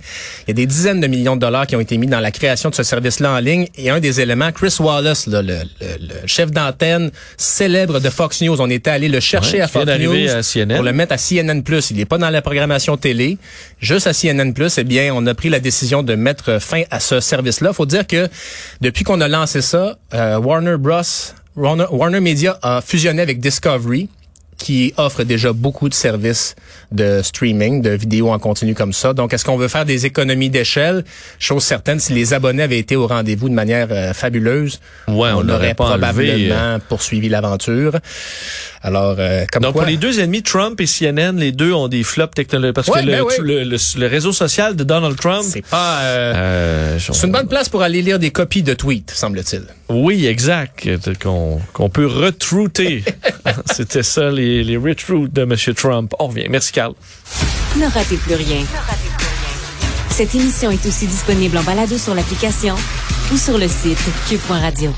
il 0.46 0.50
y 0.50 0.52
a 0.52 0.54
des 0.56 0.66
dizaines 0.66 1.00
de 1.00 1.08
millions 1.08 1.36
de 1.36 1.42
dollars 1.42 1.66
qui 1.68 1.76
ont 1.76 1.80
été 1.80 1.98
mis 1.98 2.08
dans 2.08 2.20
la 2.20 2.32
création 2.32 2.70
de 2.70 2.76
ce 2.76 2.84
service-là 2.84 3.32
en 3.34 3.40
ligne. 3.40 3.68
Et 3.78 3.90
un 3.90 4.00
des 4.00 4.20
éléments, 4.22 4.52
Chris 4.52 4.76
Wallace, 4.80 5.28
là, 5.28 5.42
le, 5.42 5.60
le- 5.82 5.88
le 6.22 6.28
chef 6.28 6.52
d'antenne 6.52 7.12
célèbre 7.38 8.00
de 8.00 8.10
Fox 8.10 8.42
News, 8.42 8.60
on 8.60 8.70
était 8.70 8.90
allé 8.90 9.08
le 9.08 9.20
chercher 9.20 9.58
Ouais, 9.58 9.62
à 9.62 9.68
Fox 9.68 9.86
News 9.86 10.30
à 10.30 10.42
CNN. 10.44 10.76
pour 10.76 10.84
le 10.84 10.94
mettre 10.94 11.14
à 11.14 11.18
CNN 11.18 11.62
Plus. 11.64 11.92
Il 11.92 11.98
n'est 11.98 12.06
pas 12.06 12.18
dans 12.18 12.30
la 12.30 12.42
programmation 12.42 12.98
télé, 12.98 13.38
juste 13.80 14.08
à 14.08 14.14
CNN 14.14 14.52
Plus. 14.54 14.78
Eh 14.78 14.84
bien, 14.84 15.14
on 15.14 15.26
a 15.28 15.34
pris 15.34 15.50
la 15.50 15.60
décision 15.60 16.04
de 16.04 16.16
mettre 16.16 16.60
fin 16.62 16.84
à 16.92 17.00
ce 17.00 17.20
service-là. 17.20 17.72
Faut 17.74 17.86
dire 17.86 18.08
que 18.08 18.28
depuis 18.82 19.04
qu'on 19.04 19.22
a 19.22 19.28
lancé 19.28 19.62
ça, 19.62 19.98
euh, 20.14 20.38
Warner 20.40 20.76
Bros. 20.78 21.02
Warner, 21.56 21.86
Warner 21.92 22.20
Media 22.22 22.58
a 22.62 22.82
fusionné 22.82 23.22
avec 23.22 23.40
Discovery 23.40 24.08
qui 24.60 24.94
offre 24.98 25.24
déjà 25.24 25.54
beaucoup 25.54 25.90
de 25.90 25.94
services 25.94 26.56
de 26.92 27.22
streaming, 27.24 27.82
de 27.82 27.92
vidéos 27.92 28.30
en 28.30 28.38
continu 28.40 28.76
comme 28.76 28.94
ça. 28.94 29.14
Donc, 29.14 29.34
est-ce 29.34 29.46
qu'on 29.46 29.58
veut 29.58 29.68
faire 29.70 29.86
des 29.86 30.06
économies 30.06 30.50
d'échelle? 30.50 31.04
Chose 31.40 31.64
certaine, 31.64 32.00
si 32.00 32.14
les 32.14 32.34
abonnés 32.34 32.64
avaient 32.64 32.78
été 32.78 32.96
au 32.96 33.08
rendez-vous 33.08 33.50
de 33.50 33.54
manière 33.54 33.88
euh, 33.90 34.14
fabuleuse, 34.14 34.80
Ouais, 35.08 35.30
on 35.32 35.38
on, 35.40 35.50
aurait 35.50 35.74
pas 35.74 35.86
enlevé, 35.86 36.04
probablement 36.28 36.80
poursuivi 36.88 37.30
l'aventure. 37.30 37.94
Alors, 38.82 39.16
euh, 39.20 39.46
comme 39.52 39.64
Donc 39.64 39.74
quoi... 39.74 39.82
pour 39.84 39.90
les 39.90 39.98
deux 39.98 40.20
ennemis, 40.20 40.44
Trump 40.44 40.80
et 40.82 40.86
CNN, 40.86 41.34
les 41.38 41.52
deux 41.52 41.74
ont 41.74 41.88
des 41.88 42.04
flops 42.04 42.36
technologiques 42.36 42.76
parce 42.76 42.88
Ouais, 42.90 43.02
que 43.02 43.06
le, 43.06 43.12
ben 43.14 43.22
oui. 43.26 43.34
le, 43.40 43.64
le- 43.64 43.78
le 44.00 44.08
réseau 44.08 44.32
social 44.32 44.76
de 44.76 44.84
Donald 44.84 45.18
Trump. 45.18 45.46
C'est 45.50 45.66
pas... 45.66 46.02
euh, 46.02 46.34
euh, 46.36 47.00
c'est 47.00 47.26
une 47.28 47.32
bonne 47.34 47.48
place 47.48 47.70
pour 47.70 47.82
aller 47.82 48.02
lire 48.02 48.20
des 48.20 48.32
copies 48.32 48.64
de 48.64 48.74
tweets, 48.74 49.12
semble-t-il. 49.12 49.64
Oui, 49.90 50.28
exact. 50.28 50.88
Qu'on 51.22 51.60
qu'on 51.74 51.90
peut 51.90 52.06
retrouter. 52.06 53.04
C'était 53.66 54.04
ça, 54.04 54.30
les, 54.30 54.64
les 54.64 54.78
de 54.78 55.42
M. 55.42 55.56
Trump. 55.76 56.14
On 56.20 56.28
revient. 56.28 56.48
Merci, 56.50 56.72
Carl. 56.72 56.94
Ne 57.76 57.86
ratez 57.86 58.18
plus 58.18 58.36
rien. 58.36 58.64
Cette 60.10 60.36
émission 60.36 60.70
est 60.70 60.86
aussi 60.86 61.08
disponible 61.08 61.58
en 61.58 61.64
balado 61.64 61.98
sur 61.98 62.14
l'application 62.14 62.76
ou 63.34 63.38
sur 63.38 63.58
le 63.58 63.68
site 63.68 64.00
cube.radio. 64.28 64.94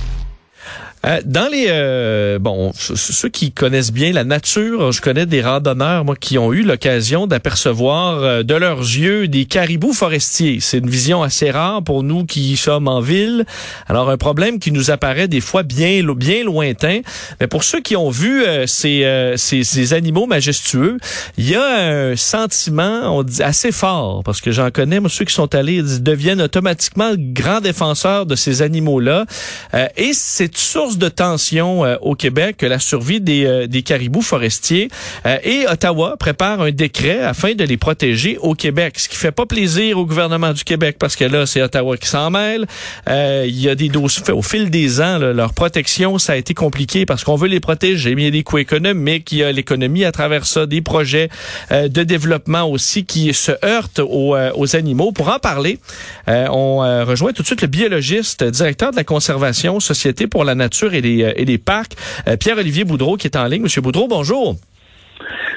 Euh, 1.04 1.20
dans 1.26 1.48
les 1.52 1.66
euh, 1.70 2.38
bon 2.38 2.72
ceux 2.76 3.30
qui 3.30 3.52
connaissent 3.52 3.92
bien 3.92 4.12
la 4.12 4.24
nature, 4.24 4.92
je 4.92 5.02
connais 5.02 5.26
des 5.26 5.42
randonneurs 5.42 6.06
moi 6.06 6.16
qui 6.16 6.38
ont 6.38 6.54
eu 6.54 6.62
l'occasion 6.62 7.26
d'apercevoir 7.26 8.22
euh, 8.24 8.44
de 8.44 8.54
leurs 8.54 8.82
yeux 8.82 9.28
des 9.28 9.46
caribous 9.46 9.94
forestiers. 9.94 10.60
C'est 10.62 10.78
une 10.78 10.90
vision 10.90 11.24
assez 11.24 11.50
rare 11.50 11.82
pour 11.82 12.04
nous 12.04 12.26
qui 12.26 12.56
sommes 12.56 12.88
en 12.88 13.02
ville. 13.02 13.46
Alors 13.88 14.12
un 14.12 14.18
problème 14.18 14.60
qui 14.60 14.72
nous 14.72 14.92
apparaît 14.92 15.28
des 15.28 15.42
fois 15.42 15.64
bien 15.64 16.02
bien 16.16 16.44
lointain, 16.44 17.02
mais 17.40 17.48
pour 17.48 17.64
ceux 17.64 17.82
qui 17.82 17.96
ont 17.96 18.12
vu 18.12 18.44
euh, 18.44 18.68
ces, 18.68 19.04
euh, 19.04 19.38
ces 19.38 19.64
ces 19.64 19.94
animaux 19.94 20.28
majestueux, 20.28 20.98
il 21.38 21.50
y 21.50 21.56
a 21.56 22.12
un 22.12 22.16
sentiment 22.16 23.18
on 23.18 23.24
dit 23.24 23.42
assez 23.42 23.72
fort 23.72 24.22
parce 24.24 24.40
que 24.40 24.52
j'en 24.52 24.70
connais 24.70 25.00
moi 25.00 25.10
ceux 25.10 25.26
qui 25.26 25.34
sont 25.34 25.56
allés 25.56 25.78
ils 25.78 26.04
deviennent 26.04 26.42
automatiquement 26.42 27.14
grands 27.18 27.62
défenseurs 27.62 28.26
de 28.28 28.36
ces 28.36 28.62
animaux-là 28.62 29.26
Euh, 29.74 29.88
et 29.96 30.12
c'est 30.14 30.52
une 30.76 30.91
source 30.92 30.98
de 30.98 31.10
tension 31.10 31.86
euh, 31.86 31.96
au 32.02 32.16
Québec 32.16 32.62
la 32.62 32.80
survie 32.80 33.22
des, 33.22 33.46
euh, 33.46 33.68
des 33.68 33.82
caribous 33.82 34.22
forestiers 34.22 34.90
Euh, 35.26 35.38
et 35.44 35.66
Ottawa 35.68 36.16
prépare 36.18 36.62
un 36.62 36.72
décret 36.72 37.20
afin 37.22 37.54
de 37.54 37.64
les 37.64 37.78
protéger 37.78 38.38
au 38.40 38.54
Québec, 38.56 38.98
ce 38.98 39.08
qui 39.08 39.16
fait 39.16 39.32
pas 39.32 39.46
plaisir 39.46 39.98
au 39.98 40.06
gouvernement 40.06 40.54
du 40.54 40.64
Québec 40.64 40.96
parce 41.00 41.16
que 41.16 41.26
là 41.26 41.46
c'est 41.46 41.62
Ottawa 41.62 41.98
qui 41.98 42.08
s'en 42.08 42.30
mêle. 42.32 42.66
Euh, 43.10 43.46
Il 43.48 43.60
y 43.60 43.70
a 43.70 43.76
des 43.76 43.90
dossiers 43.90 44.32
au 44.32 44.42
fil 44.42 44.70
des 44.70 45.00
ans 45.02 45.18
là, 45.18 45.34
leur 45.34 45.54
protection 45.54 46.18
ça 46.18 46.34
a 46.34 46.36
été 46.36 46.54
compliqué 46.54 47.06
parce 47.06 47.24
qu'on 47.24 47.36
veut 47.36 47.48
les 47.48 47.60
protéger, 47.60 48.16
mais 48.16 48.24
il 48.24 48.26
y 48.26 48.28
a 48.28 48.32
des 48.32 48.44
coûts 48.44 48.58
économiques, 48.58 49.32
il 49.32 49.40
y 49.40 49.44
a 49.44 49.52
l'économie 49.52 50.06
à 50.06 50.12
travers 50.12 50.46
ça, 50.46 50.66
des 50.66 50.82
projets 50.82 51.30
euh, 51.72 51.88
de 51.88 52.04
développement 52.04 52.64
aussi 52.64 53.06
qui 53.06 53.34
se 53.34 53.52
heurtent 53.64 54.00
aux, 54.00 54.36
euh, 54.36 54.52
aux 54.56 54.76
animaux. 54.76 55.12
Pour 55.12 55.30
en 55.30 55.40
parler, 55.40 55.80
on 56.28 56.78
rejoint 57.06 57.34
tout 57.34 57.42
de 57.42 57.48
suite 57.48 57.62
le 57.62 57.68
biologiste, 57.68 58.44
directeur 58.44 58.92
de 58.92 58.96
la 58.96 59.04
conservation, 59.04 59.80
Société 59.80 60.28
pour 60.28 60.44
la 60.44 60.56
nature 60.56 60.81
et 60.90 61.02
les, 61.02 61.24
euh, 61.24 61.34
et 61.36 61.46
les 61.46 61.58
parcs, 61.58 61.94
euh, 62.28 62.38
Pierre-Olivier 62.38 62.84
Boudreau, 62.84 63.18
qui 63.18 63.28
est 63.28 63.36
en 63.36 63.46
ligne. 63.46 63.64
Monsieur 63.64 63.82
Boudreau, 63.82 64.08
bonjour. 64.08 64.56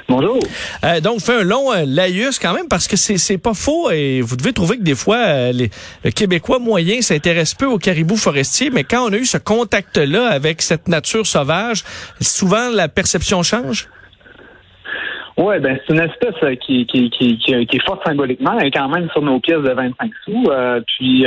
Bonjour. 0.09 0.39
Euh, 0.85 1.01
donc, 1.01 1.21
fait 1.21 1.41
un 1.41 1.45
long 1.45 1.73
euh, 1.73 1.85
laïus 1.87 2.39
quand 2.39 2.53
même 2.53 2.69
parce 2.69 2.87
que 2.87 2.97
c'est 2.97 3.17
c'est 3.17 3.39
pas 3.39 3.55
faux 3.55 3.91
et 3.91 4.21
vous 4.21 4.37
devez 4.37 4.53
trouver 4.53 4.77
que 4.77 4.83
des 4.83 4.95
fois 4.95 5.17
euh, 5.17 5.53
les, 5.53 5.71
le 6.05 6.11
Québécois 6.11 6.59
moyen 6.59 7.01
s'intéresse 7.01 7.55
peu 7.55 7.67
aux 7.67 7.79
caribous 7.79 8.17
forestiers, 8.17 8.71
mais 8.71 8.85
quand 8.85 9.09
on 9.09 9.13
a 9.13 9.17
eu 9.17 9.25
ce 9.25 9.39
contact-là 9.39 10.29
avec 10.29 10.61
cette 10.61 10.89
nature 10.89 11.27
sauvage, 11.27 11.85
souvent 12.21 12.71
la 12.71 12.89
perception 12.89 13.43
change? 13.43 13.89
Ouais, 15.37 15.59
ben 15.59 15.79
c'est 15.87 15.95
une 15.95 16.01
espèce 16.01 16.59
qui, 16.65 16.87
qui, 16.87 17.11
qui, 17.11 17.39
qui, 17.39 17.53
est 17.53 17.87
forte 17.87 18.07
symboliquement, 18.07 18.57
elle 18.61 18.69
est 18.69 18.71
quand 18.71 18.89
même 18.89 19.09
sur 19.11 19.23
nos 19.23 19.41
pièces 19.41 19.63
de 19.63 19.73
25 19.73 20.11
sous. 20.25 20.45
puis 20.87 21.27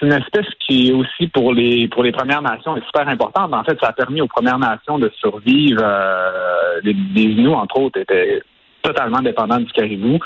c'est 0.00 0.06
une 0.06 0.12
espèce 0.12 0.46
qui 0.66 0.88
est 0.88 0.92
aussi 0.92 1.28
pour 1.28 1.52
les 1.52 1.88
pour 1.88 2.02
les 2.02 2.12
Premières 2.12 2.42
Nations 2.42 2.76
est 2.76 2.84
super 2.86 3.06
importante. 3.08 3.52
En 3.52 3.64
fait, 3.64 3.78
ça 3.80 3.88
a 3.88 3.92
permis 3.92 4.20
aux 4.20 4.26
Premières 4.26 4.58
Nations 4.58 4.98
de 4.98 5.10
survivre. 5.20 5.82
Euh, 5.82 6.80
les, 6.82 6.94
les 7.14 7.22
Inuits, 7.22 7.54
entre 7.54 7.78
autres, 7.78 8.00
étaient 8.00 8.42
totalement 8.82 9.20
dépendant 9.20 9.58
du 9.58 9.70
caribou. 9.72 10.18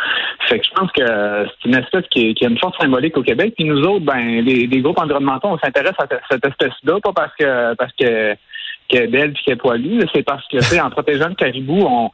Fait 0.49 0.61
que 0.61 0.65
je 0.65 0.71
pense 0.71 0.93
que 0.93 1.03
c'est 1.05 1.69
une 1.69 1.75
espèce 1.75 2.05
qui, 2.11 2.35
qui, 2.35 2.47
a 2.47 2.49
une 2.49 2.59
force 2.59 2.79
symbolique 2.79 3.17
au 3.17 3.23
Québec. 3.23 3.55
Puis 3.57 3.65
nous 3.65 3.83
autres, 3.83 4.05
ben, 4.05 4.41
les, 4.45 4.67
les 4.67 4.81
groupes 4.81 5.01
environnementaux, 5.01 5.49
on 5.49 5.59
s'intéresse 5.59 5.97
à 5.99 6.07
cette 6.31 6.47
espèce-là, 6.47 7.01
pas 7.03 7.13
parce 7.13 7.35
que 7.37 7.75
parce 7.75 7.93
que 7.99 8.37
qu'elle 8.89 9.05
est 9.05 9.09
belle 9.09 9.33
puis 9.33 9.43
qu'elle 9.45 9.55
est 9.55 9.59
poilue, 9.59 10.01
c'est 10.15 10.23
parce 10.23 10.47
que, 10.49 10.81
en 10.81 10.91
protégeant 10.91 11.29
le 11.29 11.35
caribou, 11.35 11.81
on, 11.81 12.11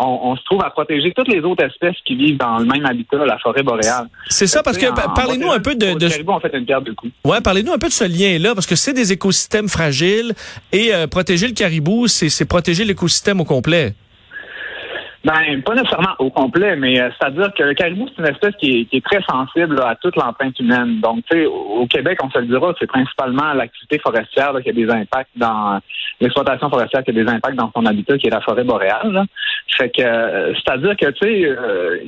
on, 0.00 0.36
se 0.36 0.44
trouve 0.44 0.62
à 0.62 0.70
protéger 0.70 1.12
toutes 1.12 1.28
les 1.28 1.40
autres 1.40 1.64
espèces 1.64 1.96
qui 2.04 2.16
vivent 2.16 2.38
dans 2.38 2.58
le 2.58 2.66
même 2.66 2.84
habitat, 2.84 3.24
la 3.24 3.38
forêt 3.38 3.62
boréale. 3.62 4.06
C'est 4.28 4.46
ça, 4.46 4.62
parce 4.62 4.78
que, 4.78 4.86
parlez-nous 5.14 5.50
un 5.50 5.60
peu 5.60 5.74
de... 5.74 5.94
de... 5.94 6.08
caribou, 6.08 6.32
on 6.32 6.40
fait 6.40 6.56
une 6.56 6.66
pierre 6.66 6.82
de 6.82 6.92
coups. 6.92 7.12
Ouais, 7.24 7.40
parlez-nous 7.40 7.72
un 7.72 7.78
peu 7.78 7.88
de 7.88 7.92
ce 7.92 8.04
lien-là, 8.04 8.54
parce 8.54 8.66
que 8.66 8.76
c'est 8.76 8.92
des 8.92 9.12
écosystèmes 9.12 9.68
fragiles 9.68 10.32
et 10.72 10.94
euh, 10.94 11.06
protéger 11.06 11.46
le 11.46 11.54
caribou, 11.54 12.06
c'est 12.08 12.44
protéger 12.44 12.84
l'écosystème 12.84 13.40
au 13.40 13.44
complet. 13.44 13.94
Ben, 15.26 15.60
pas 15.62 15.74
nécessairement 15.74 16.14
au 16.20 16.30
complet, 16.30 16.76
mais 16.76 17.00
euh, 17.00 17.10
c'est-à-dire 17.18 17.52
que 17.52 17.64
le 17.64 17.74
caribou, 17.74 18.06
c'est 18.08 18.22
une 18.22 18.28
espèce 18.28 18.54
qui 18.60 18.88
est, 18.92 19.04
très 19.04 19.20
sensible 19.28 19.80
à 19.82 19.96
toute 19.96 20.14
l'empreinte 20.14 20.56
humaine. 20.60 21.00
Donc, 21.00 21.24
tu 21.28 21.36
sais, 21.36 21.46
au, 21.46 21.84
Québec, 21.88 22.20
on 22.22 22.30
se 22.30 22.38
le 22.38 22.46
dira, 22.46 22.72
c'est 22.78 22.86
principalement 22.86 23.52
l'activité 23.52 23.98
forestière 23.98 24.52
qui 24.62 24.70
a 24.70 24.72
des 24.72 24.88
impacts 24.88 25.30
dans 25.34 25.80
l'exploitation 26.20 26.70
forestière 26.70 27.02
qui 27.02 27.10
a 27.10 27.12
des 27.12 27.28
impacts 27.28 27.56
dans 27.56 27.72
son 27.74 27.84
habitat, 27.86 28.16
qui 28.18 28.28
est 28.28 28.30
la 28.30 28.40
forêt 28.40 28.62
boréale. 28.62 29.24
Fait 29.76 29.90
que, 29.90 30.00
euh, 30.00 30.54
c'est-à-dire 30.54 30.94
que, 30.96 31.10
tu 31.10 31.26
sais, 31.26 31.44
euh, 31.44 31.98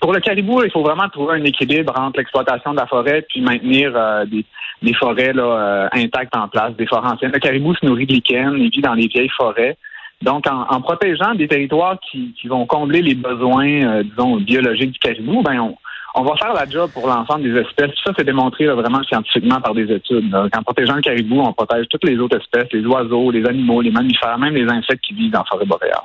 pour 0.00 0.14
le 0.14 0.20
caribou, 0.20 0.62
il 0.64 0.70
faut 0.70 0.82
vraiment 0.82 1.10
trouver 1.10 1.34
un 1.34 1.44
équilibre 1.44 1.92
entre 2.00 2.18
l'exploitation 2.18 2.72
de 2.72 2.78
la 2.78 2.86
forêt 2.86 3.26
puis 3.28 3.42
maintenir 3.42 3.92
des, 4.26 4.46
des, 4.80 4.94
forêts 4.94 5.34
là, 5.34 5.90
intactes 5.92 6.34
en 6.34 6.48
place, 6.48 6.74
des 6.76 6.86
forêts 6.86 7.08
anciennes. 7.08 7.32
Le 7.32 7.40
caribou 7.40 7.74
se 7.74 7.84
nourrit 7.84 8.06
de 8.06 8.14
lichen, 8.14 8.56
il 8.56 8.70
vit 8.70 8.80
dans 8.80 8.94
les 8.94 9.06
vieilles 9.06 9.28
forêts. 9.36 9.76
Donc, 10.22 10.46
en, 10.48 10.80
protégeant 10.80 11.34
des 11.34 11.46
territoires 11.46 11.96
qui, 12.10 12.34
vont 12.48 12.66
combler 12.66 13.02
les 13.02 13.14
besoins, 13.14 13.68
euh, 13.68 14.02
disons, 14.02 14.36
biologiques 14.36 14.92
du 14.92 14.98
caribou, 14.98 15.42
ben 15.42 15.74
on, 16.14 16.24
va 16.24 16.34
faire 16.36 16.52
la 16.52 16.68
job 16.68 16.90
pour 16.92 17.06
l'ensemble 17.06 17.44
des 17.44 17.60
espèces. 17.60 17.92
Ça, 18.04 18.10
c'est 18.16 18.24
démontré 18.24 18.66
vraiment 18.66 19.00
scientifiquement 19.04 19.60
par 19.60 19.74
des 19.74 19.84
études. 19.84 20.34
En 20.34 20.62
protégeant 20.64 20.96
le 20.96 21.02
caribou, 21.02 21.40
on 21.40 21.52
protège 21.52 21.86
toutes 21.88 22.04
les 22.04 22.18
autres 22.18 22.36
espèces, 22.36 22.66
les 22.72 22.84
oiseaux, 22.84 23.30
les 23.30 23.46
animaux, 23.46 23.80
les 23.80 23.92
mammifères, 23.92 24.36
même 24.38 24.54
les 24.54 24.68
insectes 24.68 25.04
qui 25.06 25.14
vivent 25.14 25.30
dans 25.30 25.40
la 25.40 25.44
forêt 25.44 25.66
boréale. 25.66 26.00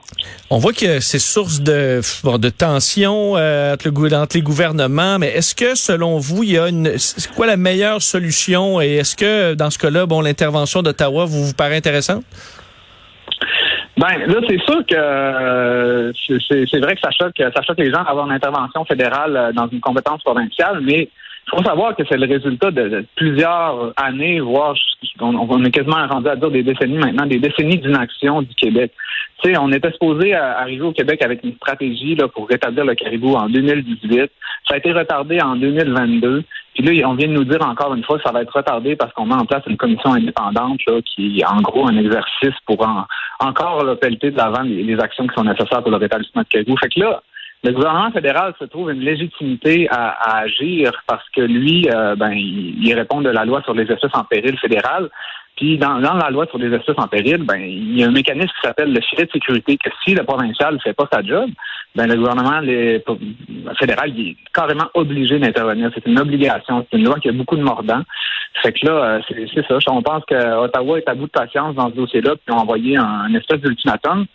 On 0.51 0.60
voit 0.60 0.74
que 0.74 1.00
c'est 1.00 1.17
source 1.17 1.62
de, 1.62 2.01
de 2.38 2.50
tension 2.50 3.36
euh, 3.38 3.74
entre, 3.74 4.15
entre, 4.15 4.36
les 4.36 4.43
gouvernements, 4.43 5.17
mais 5.17 5.29
est-ce 5.29 5.55
que, 5.55 5.74
selon 5.74 6.20
vous, 6.20 6.43
il 6.43 6.51
y 6.51 6.58
a 6.60 6.70
une... 6.70 6.96
C'est 7.00 7.34
quoi 7.34 7.48
la 7.48 7.58
meilleure 7.58 8.03
solution? 8.03 8.79
Et 8.79 8.98
est-ce 8.98 9.15
que, 9.15 9.55
dans 9.55 9.72
ce 9.72 9.79
cas-là, 9.79 10.05
bon, 10.05 10.22
l'intervention 10.22 10.84
d'Ottawa 10.84 11.25
vous, 11.25 11.46
vous 11.46 11.53
paraît 11.55 11.77
intéressante? 11.77 12.24
Ben 13.95 14.25
là, 14.25 14.39
c'est 14.47 14.59
sûr 14.62 14.83
que 14.88 14.95
euh, 14.95 16.12
c'est 16.15 16.79
vrai 16.79 16.95
que 16.95 17.01
ça 17.01 17.12
choque, 17.12 17.38
ça 17.38 17.62
choque 17.62 17.77
les 17.77 17.91
gens 17.91 18.03
d'avoir 18.03 18.25
une 18.25 18.31
intervention 18.31 18.83
fédérale 18.85 19.38
euh, 19.38 19.51
dans 19.51 19.67
une 19.67 19.81
compétence 19.81 20.23
provinciale, 20.23 20.79
mais 20.81 21.09
il 21.45 21.57
faut 21.57 21.63
savoir 21.63 21.95
que 21.95 22.03
c'est 22.09 22.17
le 22.17 22.25
résultat 22.25 22.71
de, 22.71 23.05
plusieurs 23.15 23.93
années, 23.97 24.39
voire 24.39 24.75
on, 25.19 25.63
est 25.63 25.71
quasiment 25.71 26.07
rendu 26.07 26.29
à 26.29 26.35
dire 26.35 26.50
des 26.50 26.63
décennies 26.63 26.97
maintenant, 26.97 27.25
des 27.25 27.39
décennies 27.39 27.77
d'inaction 27.77 28.41
du 28.41 28.53
Québec. 28.55 28.91
Tu 29.41 29.51
sais, 29.51 29.57
on 29.59 29.71
était 29.71 29.91
supposé 29.91 30.33
arriver 30.33 30.83
au 30.83 30.93
Québec 30.93 31.21
avec 31.21 31.43
une 31.43 31.55
stratégie 31.55 32.15
là, 32.15 32.27
pour 32.27 32.47
rétablir 32.47 32.85
le 32.85 32.95
caribou 32.95 33.35
en 33.35 33.50
2018. 33.50 34.31
Ça 34.67 34.75
a 34.75 34.77
été 34.77 34.93
retardé 34.93 35.41
en 35.41 35.55
2022. 35.57 36.43
Puis 36.73 36.83
là, 36.83 37.07
on 37.07 37.13
vient 37.15 37.27
de 37.27 37.33
nous 37.33 37.43
dire 37.43 37.62
encore 37.62 37.93
une 37.93 38.03
fois 38.03 38.17
que 38.17 38.23
ça 38.23 38.31
va 38.31 38.41
être 38.41 38.55
retardé 38.55 38.95
parce 38.95 39.13
qu'on 39.13 39.25
met 39.25 39.35
en 39.35 39.45
place 39.45 39.63
une 39.67 39.77
commission 39.77 40.13
indépendante 40.13 40.79
là, 40.88 41.01
qui 41.01 41.39
est 41.39 41.45
en 41.45 41.62
gros 41.62 41.88
un 41.88 41.97
exercice 41.97 42.55
pour 42.65 42.88
encore 43.39 43.83
là, 43.83 43.95
pelleter 43.95 44.31
de 44.31 44.38
l'avant 44.38 44.62
les, 44.62 45.00
actions 45.00 45.27
qui 45.27 45.35
sont 45.35 45.43
nécessaires 45.43 45.81
pour 45.81 45.91
le 45.91 45.97
rétablissement 45.97 46.41
de 46.41 46.47
caribou. 46.47 46.75
Fait 46.77 46.89
que 46.89 47.00
là, 47.01 47.21
le 47.63 47.72
gouvernement 47.72 48.12
fédéral 48.12 48.53
se 48.60 48.65
trouve 48.65 48.91
une 48.91 49.00
légitimité 49.00 49.88
à, 49.89 50.39
agir 50.39 50.91
parce 51.08 51.27
que 51.29 51.41
lui, 51.41 51.88
euh, 51.93 52.15
ben, 52.15 52.32
il, 52.32 52.93
répond 52.93 53.22
de 53.22 53.29
la 53.29 53.46
loi 53.46 53.62
sur 53.62 53.74
les 53.74 53.89
espèces 53.89 54.13
en 54.13 54.25
péril 54.25 54.58
fédéral. 54.60 55.10
Puis 55.55 55.77
dans, 55.77 55.98
la 56.00 56.29
loi 56.29 56.46
sur 56.48 56.58
les 56.58 56.75
espèces 56.75 56.98
en 56.98 57.08
péril, 57.08 57.43
ben, 57.43 57.62
il 57.62 57.98
y 57.98 58.03
a 58.03 58.08
un 58.08 58.12
mécanisme 58.12 58.51
qui 58.60 58.67
s'appelle 58.67 58.91
le 58.91 59.00
filet 59.01 59.25
de 59.25 59.32
sécurité 59.32 59.77
que 59.77 59.89
si 60.03 60.13
le 60.13 60.24
provincial 60.24 60.74
ne 60.74 60.79
fait 60.79 60.93
pas 60.93 61.08
sa 61.12 61.22
job, 61.22 61.50
ben, 61.96 62.08
le 62.08 62.15
gouvernement 62.15 62.60
fédéral 63.79 64.12
il 64.13 64.29
est 64.29 64.38
carrément 64.53 64.89
obligé 64.93 65.39
d'intervenir. 65.39 65.89
C'est 65.93 66.05
une 66.05 66.20
obligation. 66.20 66.86
C'est 66.91 66.98
une 66.98 67.05
loi 67.05 67.20
qui 67.20 67.29
a 67.29 67.34
beaucoup 67.34 67.55
de 67.55 67.63
mordants. 67.63 68.03
Fait 68.62 68.74
que 68.74 68.86
là, 68.86 68.91
euh, 68.91 69.22
c'est 69.53 69.65
ça. 69.65 69.77
On 69.88 70.01
pense 70.01 70.24
qu'Ottawa 70.25 70.98
est 70.98 71.08
à 71.08 71.15
bout 71.15 71.27
de 71.27 71.32
patience 71.32 71.75
dans 71.75 71.89
ce 71.89 71.96
dossier-là, 71.96 72.36
puis 72.36 72.53
ont 72.53 72.60
envoyé 72.60 72.98
un 72.98 73.34
espèce 73.34 73.62
d'ultimatum 73.62 74.25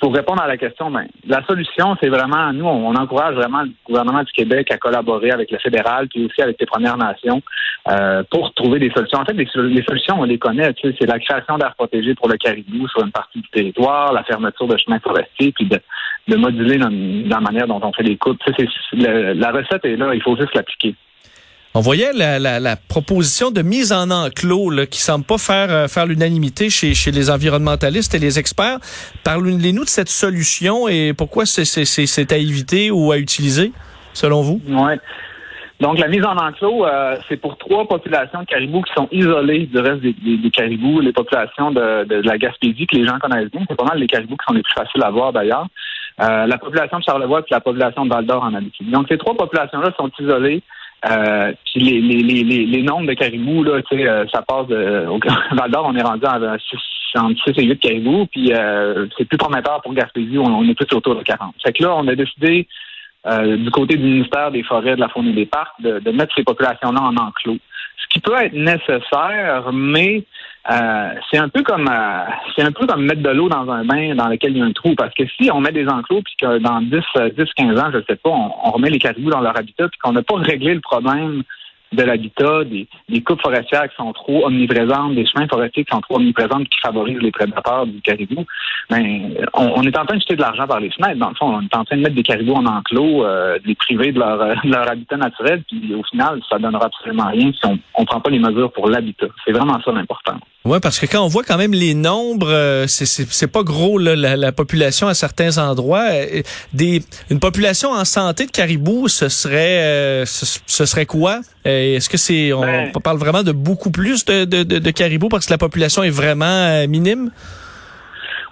pour 0.00 0.14
répondre 0.14 0.42
à 0.42 0.46
la 0.46 0.56
question, 0.56 0.90
ben, 0.90 1.06
la 1.26 1.44
solution, 1.44 1.96
c'est 2.00 2.08
vraiment, 2.08 2.52
nous, 2.52 2.66
on, 2.66 2.94
encourage 2.94 3.34
vraiment 3.34 3.62
le 3.62 3.70
gouvernement 3.86 4.22
du 4.22 4.32
Québec 4.32 4.70
à 4.70 4.78
collaborer 4.78 5.30
avec 5.30 5.50
le 5.50 5.58
fédéral, 5.58 6.08
puis 6.08 6.26
aussi 6.26 6.40
avec 6.40 6.56
les 6.60 6.66
Premières 6.66 6.96
Nations, 6.96 7.42
euh, 7.88 8.22
pour 8.30 8.52
trouver 8.54 8.78
des 8.78 8.90
solutions. 8.90 9.18
En 9.18 9.24
fait, 9.24 9.32
les, 9.32 9.82
solutions, 9.82 10.16
on 10.20 10.24
les 10.24 10.38
connaît. 10.38 10.72
Tu 10.74 10.88
sais, 10.88 10.96
c'est 11.00 11.06
la 11.06 11.18
création 11.18 11.58
d'air 11.58 11.74
protégé 11.74 12.14
pour 12.14 12.28
le 12.28 12.36
caribou 12.36 12.86
sur 12.88 13.02
une 13.04 13.10
partie 13.10 13.40
du 13.40 13.48
territoire, 13.48 14.12
la 14.12 14.22
fermeture 14.24 14.68
de 14.68 14.76
chemins 14.76 15.00
forestiers, 15.00 15.52
puis 15.52 15.68
de, 15.68 16.36
moduler 16.36 16.78
dans, 16.78 16.90
la 16.90 17.40
manière 17.40 17.66
dont 17.66 17.80
on 17.82 17.92
fait 17.92 18.02
les 18.02 18.16
coupes. 18.16 18.38
Tu 18.46 18.52
sais, 18.54 19.34
la 19.34 19.50
recette 19.50 19.84
est 19.84 19.96
là, 19.96 20.14
il 20.14 20.22
faut 20.22 20.36
juste 20.36 20.54
l'appliquer. 20.54 20.94
On 21.74 21.80
voyait 21.80 22.12
la, 22.12 22.76
proposition 22.76 23.50
de 23.50 23.62
mise 23.62 23.92
en 23.92 24.10
enclos 24.10 24.70
là, 24.70 24.86
qui 24.86 25.00
semble 25.00 25.24
pas 25.24 25.38
faire 25.38 25.70
euh, 25.70 25.86
faire 25.86 26.06
l'unanimité 26.06 26.70
chez, 26.70 26.94
chez 26.94 27.10
les 27.10 27.30
environnementalistes 27.30 28.14
et 28.14 28.18
les 28.18 28.38
experts. 28.38 28.78
Parlez-nous 29.22 29.84
de 29.84 29.88
cette 29.88 30.08
solution 30.08 30.88
et 30.88 31.12
pourquoi 31.12 31.44
c'est 31.46 32.32
à 32.32 32.36
éviter 32.36 32.90
ou 32.90 33.12
à 33.12 33.18
utiliser, 33.18 33.72
selon 34.14 34.42
vous? 34.42 34.60
Oui. 34.66 34.92
Donc, 35.80 35.98
la 35.98 36.08
mise 36.08 36.24
en 36.24 36.36
enclos, 36.36 36.84
euh, 36.84 37.16
c'est 37.28 37.36
pour 37.36 37.56
trois 37.56 37.86
populations 37.86 38.40
de 38.40 38.46
caribous 38.46 38.82
qui 38.82 38.92
sont 38.94 39.08
isolées 39.12 39.66
du 39.66 39.78
reste 39.78 40.00
des, 40.00 40.50
caribous, 40.50 41.00
les 41.00 41.12
populations 41.12 41.70
de, 41.70 42.04
de, 42.04 42.16
la 42.16 42.36
Gaspésie 42.36 42.86
que 42.86 42.96
les 42.96 43.06
gens 43.06 43.18
connaissent 43.20 43.50
bien. 43.50 43.64
C'est 43.68 43.76
pas 43.76 43.84
mal 43.84 43.98
les 43.98 44.08
caribous 44.08 44.36
qui 44.36 44.44
sont 44.48 44.54
les 44.54 44.62
plus 44.62 44.74
faciles 44.74 45.02
à 45.04 45.10
voir 45.10 45.32
d'ailleurs. 45.32 45.68
Euh, 46.20 46.46
la 46.46 46.58
population 46.58 46.98
de 46.98 47.04
Charlevoix 47.04 47.40
et 47.40 47.54
la 47.54 47.60
population 47.60 48.04
de 48.04 48.10
Val-d'Or 48.10 48.42
en 48.42 48.54
Abitibi. 48.54 48.90
Donc, 48.90 49.06
ces 49.08 49.18
trois 49.18 49.36
populations-là 49.36 49.90
sont 49.96 50.10
isolées 50.18 50.64
euh, 51.06 51.52
puis 51.64 51.80
les, 51.80 52.00
les, 52.00 52.42
les, 52.42 52.66
les, 52.66 52.82
nombres 52.82 53.06
de 53.06 53.14
caribous, 53.14 53.62
là, 53.62 53.80
tu 53.82 53.96
sais, 53.96 54.08
euh, 54.08 54.26
ça 54.32 54.42
passe 54.42 54.66
de, 54.66 55.06
au 55.06 55.20
Val 55.56 55.70
d'Or, 55.70 55.86
on 55.88 55.94
est 55.94 56.02
rendu 56.02 56.24
à 56.26 56.56
6, 56.58 57.52
et 57.56 57.64
8 57.64 57.78
caribous, 57.78 58.26
puis 58.26 58.52
euh, 58.52 59.06
c'est 59.16 59.24
plus 59.24 59.38
prometteur 59.38 59.80
pour 59.82 59.94
Gaspésie, 59.94 60.38
on, 60.38 60.68
est 60.68 60.74
plus 60.74 60.96
autour 60.96 61.14
de 61.14 61.22
40. 61.22 61.54
Fait 61.64 61.72
que 61.72 61.84
là, 61.84 61.94
on 61.96 62.08
a 62.08 62.14
décidé 62.16 62.66
euh, 63.26 63.56
du 63.56 63.70
côté 63.70 63.96
du 63.96 64.04
ministère 64.04 64.50
des 64.50 64.64
Forêts, 64.64 64.96
de 64.96 65.00
la 65.00 65.08
Faune 65.08 65.28
et 65.28 65.32
des 65.32 65.46
Parcs, 65.46 65.80
de, 65.80 66.00
de 66.00 66.10
mettre 66.10 66.34
ces 66.34 66.42
populations-là 66.44 67.00
en 67.00 67.16
enclos. 67.16 67.58
Ce 67.98 68.06
qui 68.08 68.20
peut 68.20 68.34
être 68.40 68.54
nécessaire, 68.54 69.70
mais 69.72 70.24
euh, 70.70 71.14
c'est 71.30 71.38
un 71.38 71.48
peu 71.48 71.62
comme 71.62 71.88
euh, 71.88 72.24
c'est 72.54 72.62
un 72.62 72.72
peu 72.72 72.86
comme 72.86 73.04
mettre 73.04 73.22
de 73.22 73.30
l'eau 73.30 73.48
dans 73.48 73.68
un 73.70 73.84
bain 73.84 74.14
dans 74.14 74.28
lequel 74.28 74.52
il 74.52 74.58
y 74.58 74.62
a 74.62 74.64
un 74.64 74.72
trou. 74.72 74.94
Parce 74.94 75.14
que 75.14 75.26
si 75.26 75.50
on 75.50 75.60
met 75.60 75.72
des 75.72 75.88
enclos 75.88 76.22
puis 76.22 76.34
que 76.38 76.58
dans 76.58 76.80
10, 76.80 76.90
10, 77.36 77.44
15 77.56 77.78
ans, 77.78 77.90
je 77.92 77.98
sais 78.08 78.16
pas, 78.16 78.30
on, 78.30 78.70
remet 78.72 78.90
les 78.90 78.98
caribous 78.98 79.30
dans 79.30 79.40
leur 79.40 79.56
habitat 79.56 79.88
puis 79.88 79.98
qu'on 79.98 80.12
n'a 80.12 80.22
pas 80.22 80.36
réglé 80.36 80.74
le 80.74 80.80
problème 80.80 81.42
de 81.92 82.02
l'habitat, 82.02 82.64
des, 82.64 82.86
des, 83.08 83.22
coupes 83.22 83.40
forestières 83.40 83.88
qui 83.88 83.96
sont 83.96 84.12
trop 84.12 84.46
omniprésentes, 84.46 85.14
des 85.14 85.26
chemins 85.26 85.48
forestiers 85.48 85.84
qui 85.84 85.90
sont 85.90 86.00
trop 86.00 86.16
omniprésentes, 86.16 86.68
qui 86.68 86.78
favorisent 86.80 87.20
les 87.20 87.30
prédateurs 87.30 87.86
du 87.86 88.00
caribou, 88.00 88.44
ben, 88.90 89.34
on, 89.54 89.82
est 89.82 89.96
en 89.96 90.04
train 90.04 90.16
de 90.16 90.20
jeter 90.20 90.36
de 90.36 90.40
l'argent 90.40 90.66
par 90.66 90.80
les 90.80 90.90
fenêtres. 90.90 91.18
Dans 91.18 91.30
le 91.30 91.34
fond, 91.34 91.46
on 91.46 91.62
est 91.62 91.74
en 91.74 91.84
train 91.84 91.96
de 91.96 92.02
mettre 92.02 92.14
des 92.14 92.22
caribous 92.22 92.54
en 92.54 92.66
enclos, 92.66 93.24
euh, 93.24 93.58
de 93.58 93.66
les 93.66 93.74
priver 93.74 94.12
de 94.12 94.18
leur, 94.18 94.38
de 94.64 94.70
leur 94.70 94.90
habitat 94.90 95.16
naturel, 95.16 95.62
puis 95.66 95.94
au 95.94 96.02
final, 96.04 96.40
ça 96.48 96.58
donnera 96.58 96.86
absolument 96.86 97.28
rien 97.28 97.50
si 97.52 97.66
on 97.66 98.00
ne 98.00 98.06
prend 98.06 98.20
pas 98.20 98.30
les 98.30 98.38
mesures 98.38 98.72
pour 98.72 98.88
l'habitat. 98.88 99.26
C'est 99.44 99.52
vraiment 99.52 99.80
ça 99.82 99.92
l'important. 99.92 100.38
Oui, 100.64 100.78
parce 100.82 100.98
que 100.98 101.06
quand 101.06 101.24
on 101.24 101.28
voit 101.28 101.44
quand 101.44 101.56
même 101.56 101.72
les 101.72 101.94
nombres, 101.94 102.50
euh, 102.50 102.86
c'est 102.86 103.50
pas 103.50 103.62
gros 103.62 103.96
là, 103.96 104.16
la, 104.16 104.52
population 104.52 105.06
à 105.06 105.14
certains 105.14 105.56
endroits. 105.56 106.08
Des, 106.74 107.00
une 107.30 107.40
population 107.40 107.90
en 107.92 108.04
santé 108.04 108.44
de 108.44 108.50
caribou, 108.50 109.08
ce 109.08 109.28
serait 109.28 109.80
euh, 109.82 110.24
ce, 110.26 110.84
serait 110.84 111.06
quoi? 111.06 111.40
Est-ce 111.68 112.08
que 112.08 112.16
c'est 112.16 112.52
on, 112.52 112.60
ben 112.60 112.92
parle 113.02 113.18
vraiment 113.18 113.42
de 113.42 113.52
beaucoup 113.52 113.90
plus 113.90 114.24
de, 114.24 114.44
de, 114.44 114.62
de, 114.62 114.90
caribou 114.90 115.28
parce 115.28 115.46
que 115.46 115.52
la 115.52 115.58
population 115.58 116.02
est 116.02 116.10
vraiment 116.10 116.86
minime? 116.88 117.30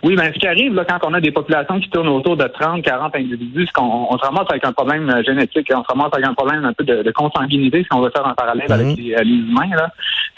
Oui, 0.02 0.14
mais 0.16 0.32
ce 0.32 0.38
qui 0.38 0.46
arrive 0.46 0.74
là, 0.74 0.84
quand 0.84 0.98
on 1.02 1.14
a 1.14 1.20
des 1.20 1.32
populations 1.32 1.80
qui 1.80 1.88
tournent 1.90 2.08
autour 2.08 2.36
de 2.36 2.44
30, 2.46 2.82
40 2.82 3.16
individus, 3.16 3.66
qu'on 3.74 4.06
on 4.08 4.16
se 4.16 4.24
ramasse 4.24 4.46
avec 4.50 4.64
un 4.64 4.72
problème 4.72 5.10
euh, 5.10 5.22
génétique, 5.24 5.68
on 5.74 5.82
se 5.82 5.88
ramasse 5.88 6.12
avec 6.12 6.26
un 6.26 6.34
problème 6.34 6.64
un 6.64 6.72
peu 6.72 6.84
de, 6.84 7.10
consanguinité, 7.10 7.82
si 7.82 7.88
on 7.92 8.00
veut 8.00 8.12
faire 8.14 8.26
un 8.26 8.34
parallèle 8.34 8.70
avec 8.70 8.86
mhm. 8.86 8.92
euh, 8.92 9.22
les, 9.24 9.32
humains. 9.32 9.74
Là. 9.74 9.90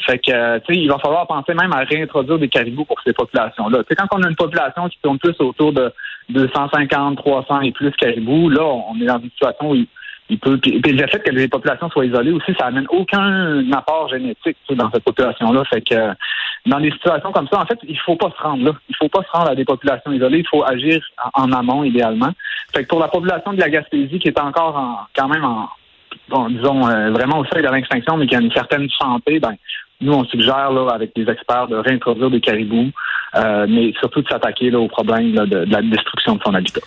Fait 0.07 0.19
que, 0.19 0.33
euh, 0.33 0.59
tu 0.61 0.73
sais, 0.73 0.81
il 0.81 0.89
va 0.89 0.99
falloir 0.99 1.27
penser 1.27 1.55
même 1.55 1.73
à 1.73 1.81
réintroduire 1.81 2.39
des 2.39 2.49
caribous 2.49 2.85
pour 2.85 2.99
ces 3.05 3.13
populations-là. 3.13 3.79
Tu 3.81 3.85
sais, 3.91 3.97
quand 3.97 4.19
on 4.19 4.23
a 4.23 4.29
une 4.29 4.37
population 4.37 4.89
qui 4.89 4.99
tourne 5.03 5.19
plus 5.19 5.35
autour 5.41 5.73
de 5.73 5.93
250, 6.31 7.19
300 7.19 7.61
et 7.61 7.73
plus 7.73 7.91
caribous, 7.93 8.49
là, 8.49 8.65
on 8.65 8.99
est 9.01 9.07
dans 9.07 9.19
une 9.19 9.31
situation 9.31 9.71
où 9.71 9.75
il 9.75 9.87
peut. 10.37 10.59
Puis, 10.59 10.81
le 10.81 11.07
fait 11.07 11.21
que 11.21 11.31
les 11.31 11.49
populations 11.49 11.89
soient 11.91 12.05
isolées 12.05 12.33
aussi, 12.33 12.53
ça 12.59 12.67
amène 12.67 12.87
aucun 12.91 13.73
apport 13.73 14.09
génétique 14.09 14.57
dans 14.71 14.91
cette 14.91 15.05
population-là. 15.05 15.65
Fait 15.65 15.81
que 15.81 16.13
dans 16.67 16.81
des 16.81 16.91
situations 16.91 17.33
comme 17.33 17.49
ça, 17.49 17.61
en 17.61 17.67
fait, 17.67 17.79
il 17.89 17.99
faut 17.99 18.17
pas 18.17 18.31
se 18.37 18.43
rendre 18.43 18.65
là. 18.65 18.73
Il 18.89 18.97
faut 18.97 19.09
pas 19.09 19.23
se 19.23 19.31
rendre 19.31 19.51
à 19.51 19.55
des 19.55 19.65
populations 19.65 20.13
isolées. 20.13 20.41
Il 20.41 20.49
faut 20.49 20.65
agir 20.65 21.03
en, 21.35 21.51
amont 21.53 21.85
idéalement. 21.85 22.33
Fait 22.75 22.85
que 22.85 22.89
pour 22.89 23.01
la 23.01 23.09
population 23.09 23.53
de 23.53 23.61
la 23.61 23.71
Gaspésie 23.71 24.19
qui 24.19 24.29
est 24.29 24.41
encore 24.41 24.77
en, 24.77 24.99
quand 25.17 25.29
même 25.29 25.45
en 25.45 25.69
bon, 26.29 26.49
disons, 26.49 26.87
euh, 26.87 27.11
vraiment 27.11 27.39
au 27.39 27.45
seuil 27.47 27.63
de 27.63 27.69
l'extinction, 27.69 28.17
mais 28.17 28.27
qui 28.27 28.37
a 28.37 28.41
une 28.41 28.53
certaine 28.53 28.89
santé, 28.91 29.41
ben, 29.41 29.55
nous, 30.01 30.13
on 30.13 30.25
suggère 30.25 30.71
là, 30.71 30.93
avec 30.95 31.15
des 31.17 31.29
experts 31.29 31.67
de 31.69 31.77
réintroduire 31.77 32.31
des 32.31 32.41
caribous, 32.41 32.91
euh, 33.37 33.67
mais 33.69 33.93
surtout 33.99 34.23
de 34.23 34.29
s'attaquer 34.29 34.73
au 34.75 34.87
problème 34.87 35.33
de, 35.33 35.45
de, 35.45 35.67
la 35.71 35.83
destruction 35.83 36.37
de 36.37 36.43
son 36.43 36.55
habitat. 36.55 36.81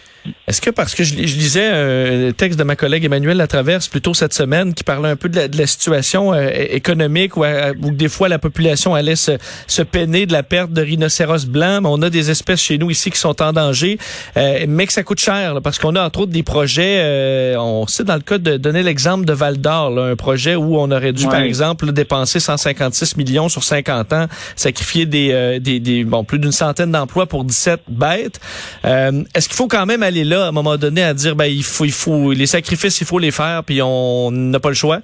Est-ce 0.48 0.62
que 0.62 0.70
parce 0.70 0.94
que 0.94 1.04
je, 1.04 1.16
lisais 1.16 1.68
un 1.68 2.32
texte 2.32 2.60
de 2.60 2.64
ma 2.64 2.76
collègue 2.76 3.06
Emmanuel 3.06 3.38
Latraverse 3.38 3.88
plus 3.88 4.02
tôt 4.02 4.14
cette 4.14 4.34
semaine 4.34 4.74
qui 4.74 4.84
parlait 4.84 5.10
un 5.10 5.16
peu 5.16 5.30
de 5.30 5.36
la, 5.36 5.48
de 5.48 5.58
la 5.58 5.66
situation 5.66 6.34
euh, 6.34 6.50
économique 6.52 7.38
où, 7.38 7.44
euh, 7.44 7.74
où, 7.82 7.92
des 7.92 8.10
fois 8.10 8.30
la 8.30 8.38
population 8.38 8.94
allait 8.94 9.16
se, 9.16 9.32
se, 9.68 9.82
peiner 9.82 10.26
de 10.26 10.34
la 10.34 10.44
perte 10.44 10.72
de 10.72 10.82
rhinocéros 10.82 11.48
blancs, 11.48 11.82
mais 11.84 11.90
on 11.92 12.02
a 12.02 12.10
des 12.10 12.30
espèces 12.30 12.62
chez 12.62 12.78
nous 12.78 12.92
ici 12.92 13.10
qui 13.10 13.18
sont 13.18 13.42
en 13.42 13.54
danger, 13.54 13.98
euh, 14.38 14.66
mais 14.68 14.86
que 14.86 14.94
ça 14.94 15.04
coûte 15.04 15.20
cher 15.20 15.56
là, 15.56 15.62
parce 15.62 15.80
qu'on 15.80 15.96
a 15.96 16.04
entre 16.04 16.22
autres 16.22 16.32
des 16.32 16.44
projets, 16.44 17.00
euh, 17.00 17.56
on 17.58 17.88
sait 17.88 18.04
dans 18.04 18.16
le 18.16 18.22
cas 18.22 18.38
de 18.38 18.58
donner 18.58 18.84
l'exemple 18.84 19.26
de 19.26 19.34
Val 19.34 19.58
d'Or, 19.58 19.98
un 19.98 20.16
projet 20.16 20.56
où 20.56 20.78
on 20.78 20.92
aurait 20.92 21.14
dû 21.14 21.26
par 21.26 21.42
exemple 21.42 21.92
dépenser 21.92 22.40
156 22.40 23.01
millions 23.18 23.50
sur 23.50 23.64
50 23.64 24.14
ans, 24.14 24.26
sacrifier 24.56 25.06
des, 25.06 25.60
des, 25.60 25.80
des 25.80 26.04
bon 26.04 26.24
plus 26.24 26.40
d'une 26.40 26.52
centaine 26.52 26.92
d'emplois 26.92 27.26
pour 27.26 27.44
17 27.44 27.82
bêtes. 27.88 28.40
Est-ce 28.84 29.48
qu'il 29.48 29.58
faut 29.58 29.68
quand 29.68 29.86
même 29.86 30.04
aller 30.04 30.24
là 30.24 30.46
à 30.46 30.48
un 30.50 30.52
moment 30.52 30.78
donné 30.78 31.04
à 31.04 31.14
dire 31.14 31.36
ben 31.36 31.46
il 31.46 31.64
faut 31.64 31.86
il 31.86 31.92
faut 31.92 32.32
les 32.32 32.48
sacrifices 32.48 33.02
il 33.02 33.08
faut 33.08 33.20
les 33.20 33.32
faire 33.32 33.64
puis 33.64 33.82
on 33.82 34.32
n'a 34.32 34.60
pas 34.60 34.70
le 34.70 34.76
choix? 34.76 35.00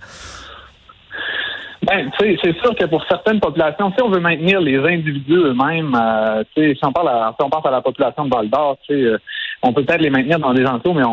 Ben, 1.88 2.12
c'est 2.20 2.58
sûr 2.58 2.76
que 2.76 2.86
pour 2.86 3.06
certaines 3.08 3.40
populations, 3.40 3.94
si 3.96 4.02
on 4.04 4.10
veut 4.10 4.20
maintenir 4.20 4.60
les 4.60 4.78
individus 4.78 5.38
eux-mêmes, 5.38 5.96
euh, 5.96 6.44
si 6.54 6.78
on 6.84 6.92
parle 6.92 7.34
si 7.40 7.46
on 7.46 7.50
pense 7.50 7.66
à 7.66 7.72
la 7.72 7.82
population 7.82 8.26
de 8.26 8.30
Val 8.30 8.50
d'Or, 8.50 8.78
euh, 8.90 9.18
on 9.62 9.72
peut 9.72 9.86
peut-être 9.86 10.02
les 10.02 10.10
maintenir 10.10 10.38
dans 10.38 10.54
des 10.54 10.66
entours, 10.66 10.96
mais 10.96 11.04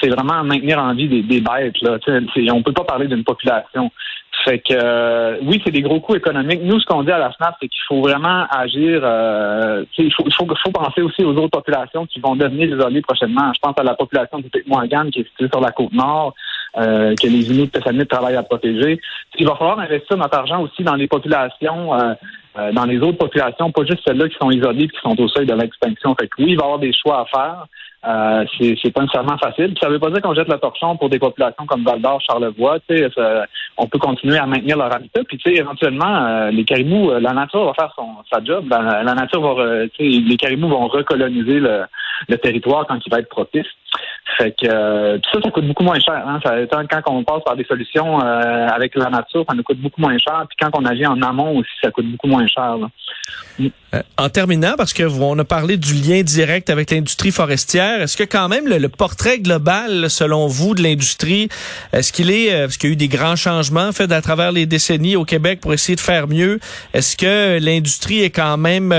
c'est 0.00 0.08
vraiment 0.08 0.42
maintenir 0.42 0.78
en 0.78 0.94
vie 0.94 1.08
des, 1.08 1.22
des 1.22 1.42
bêtes. 1.42 1.80
Là, 1.82 1.98
on 2.54 2.62
peut 2.62 2.72
pas 2.72 2.84
parler 2.84 3.08
d'une 3.08 3.24
population. 3.24 3.90
Fait 4.46 4.60
que 4.60 4.74
euh, 4.74 5.38
oui, 5.42 5.60
c'est 5.64 5.72
des 5.72 5.82
gros 5.82 5.98
coûts 5.98 6.14
économiques. 6.14 6.60
Nous, 6.62 6.78
ce 6.78 6.86
qu'on 6.86 7.02
dit 7.02 7.10
à 7.10 7.18
la 7.18 7.32
SNAP, 7.32 7.56
c'est 7.60 7.66
qu'il 7.66 7.82
faut 7.88 8.00
vraiment 8.00 8.46
agir. 8.48 9.00
Euh, 9.02 9.84
il 9.98 10.12
faut, 10.14 10.22
faut, 10.30 10.46
faut, 10.46 10.70
penser 10.70 11.02
aussi 11.02 11.24
aux 11.24 11.34
autres 11.34 11.58
populations 11.58 12.06
qui 12.06 12.20
vont 12.20 12.36
devenir 12.36 12.68
isolées 12.68 13.02
prochainement. 13.02 13.52
Je 13.52 13.58
pense 13.58 13.74
à 13.76 13.82
la 13.82 13.94
population 13.94 14.38
du 14.38 14.48
Pic-Morgan 14.48 15.10
qui 15.10 15.20
est 15.20 15.28
située 15.30 15.48
sur 15.48 15.60
la 15.60 15.72
côte 15.72 15.92
nord, 15.92 16.32
euh, 16.76 17.12
que 17.20 17.26
les 17.26 17.50
Inuits 17.50 17.70
de 17.74 18.04
travaillent 18.04 18.36
à 18.36 18.44
protéger. 18.44 19.00
Il 19.36 19.46
va 19.48 19.56
falloir 19.56 19.80
investir 19.80 20.16
notre 20.16 20.38
argent 20.38 20.62
aussi 20.62 20.84
dans 20.84 20.94
les 20.94 21.08
populations. 21.08 21.92
Euh, 21.94 22.14
euh, 22.58 22.72
dans 22.72 22.84
les 22.86 22.98
autres 22.98 23.18
populations, 23.18 23.70
pas 23.70 23.84
juste 23.84 24.00
celles-là 24.06 24.28
qui 24.28 24.36
sont 24.40 24.50
isolées 24.50 24.84
et 24.84 24.88
qui 24.88 24.98
sont 25.02 25.20
au 25.20 25.28
seuil 25.28 25.44
de 25.44 25.52
l'extinction. 25.52 26.14
Fait 26.18 26.26
que 26.26 26.42
oui, 26.42 26.52
il 26.52 26.56
va 26.56 26.62
y 26.62 26.64
avoir 26.64 26.78
des 26.78 26.92
choix 26.92 27.20
à 27.20 27.24
faire. 27.26 27.66
Euh, 28.06 28.44
c'est 28.58 28.92
pas 28.92 29.02
nécessairement 29.02 29.36
facile. 29.36 29.74
ça 29.80 29.88
veut 29.88 29.98
pas 29.98 30.10
dire 30.10 30.22
qu'on 30.22 30.34
jette 30.34 30.48
le 30.48 30.58
torchon 30.58 30.96
pour 30.96 31.10
des 31.10 31.18
populations 31.18 31.66
comme 31.66 31.82
Val 31.82 32.00
d'Or, 32.00 32.20
Charlevoix. 32.20 32.78
on 33.76 33.86
peut 33.88 33.98
continuer 33.98 34.38
à 34.38 34.46
maintenir 34.46 34.76
leur 34.76 34.94
habitat. 34.94 35.22
Puis 35.24 35.40
éventuellement, 35.46 36.24
euh, 36.24 36.50
les 36.50 36.64
caribous, 36.64 37.10
euh, 37.10 37.18
la 37.18 37.32
nature 37.32 37.64
va 37.64 37.74
faire 37.74 37.92
son 37.96 38.06
sa 38.32 38.44
job. 38.44 38.66
La, 38.70 39.02
nature 39.14 39.40
va, 39.54 39.86
les 39.98 40.36
caribous 40.36 40.68
vont 40.68 40.86
recoloniser 40.86 41.58
le, 41.58 41.84
le 42.28 42.38
territoire 42.38 42.86
quand 42.86 42.98
il 43.04 43.10
va 43.10 43.18
être 43.18 43.28
propice. 43.28 43.66
Fait 44.36 44.50
que 44.50 44.66
euh, 44.66 45.18
ça, 45.32 45.38
ça 45.42 45.50
coûte 45.50 45.66
beaucoup 45.66 45.82
moins 45.82 45.98
cher. 45.98 46.22
Hein. 46.26 46.40
Ça, 46.44 46.54
quand 46.68 47.12
on 47.12 47.24
passe 47.24 47.42
par 47.44 47.56
des 47.56 47.64
solutions 47.64 48.20
euh, 48.20 48.68
avec 48.68 48.94
la 48.94 49.08
nature, 49.08 49.44
ça 49.48 49.54
nous 49.54 49.62
coûte 49.62 49.80
beaucoup 49.80 50.00
moins 50.00 50.16
cher. 50.18 50.44
Puis 50.48 50.56
quand 50.60 50.70
on 50.78 50.84
agit 50.84 51.06
en 51.06 51.20
amont 51.22 51.56
aussi, 51.56 51.70
ça 51.82 51.90
coûte 51.90 52.06
beaucoup 52.06 52.26
moins 52.26 52.46
cher. 52.46 52.76
Euh, 53.60 54.02
en 54.18 54.28
terminant, 54.28 54.74
parce 54.76 54.92
que 54.92 55.04
on 55.04 55.38
a 55.38 55.44
parlé 55.44 55.78
du 55.78 55.94
lien 55.94 56.22
direct 56.22 56.68
avec 56.68 56.90
l'industrie 56.90 57.30
forestière, 57.30 58.02
est-ce 58.02 58.16
que 58.16 58.24
quand 58.24 58.48
même 58.48 58.68
le, 58.68 58.88
portrait 58.88 59.38
global, 59.38 60.10
selon 60.10 60.46
vous, 60.48 60.74
de 60.74 60.82
l'industrie, 60.82 61.48
est-ce 61.92 62.12
qu'il 62.12 62.30
est, 62.30 62.46
est-ce 62.46 62.78
qu'il 62.78 62.90
y 62.90 62.92
a 62.92 62.94
eu 62.94 62.96
des 62.96 63.08
grands 63.08 63.36
changements 63.36 63.92
faits 63.92 64.12
à 64.12 64.20
travers 64.20 64.52
les 64.52 64.66
décennies 64.66 65.16
au 65.16 65.24
Québec 65.24 65.60
pour 65.60 65.72
essayer 65.72 65.96
de 65.96 66.00
faire 66.00 66.28
mieux 66.28 66.60
Est-ce 66.92 67.16
que 67.16 67.58
l'industrie 67.58 68.22
est 68.22 68.30
quand 68.30 68.58
même 68.58 68.94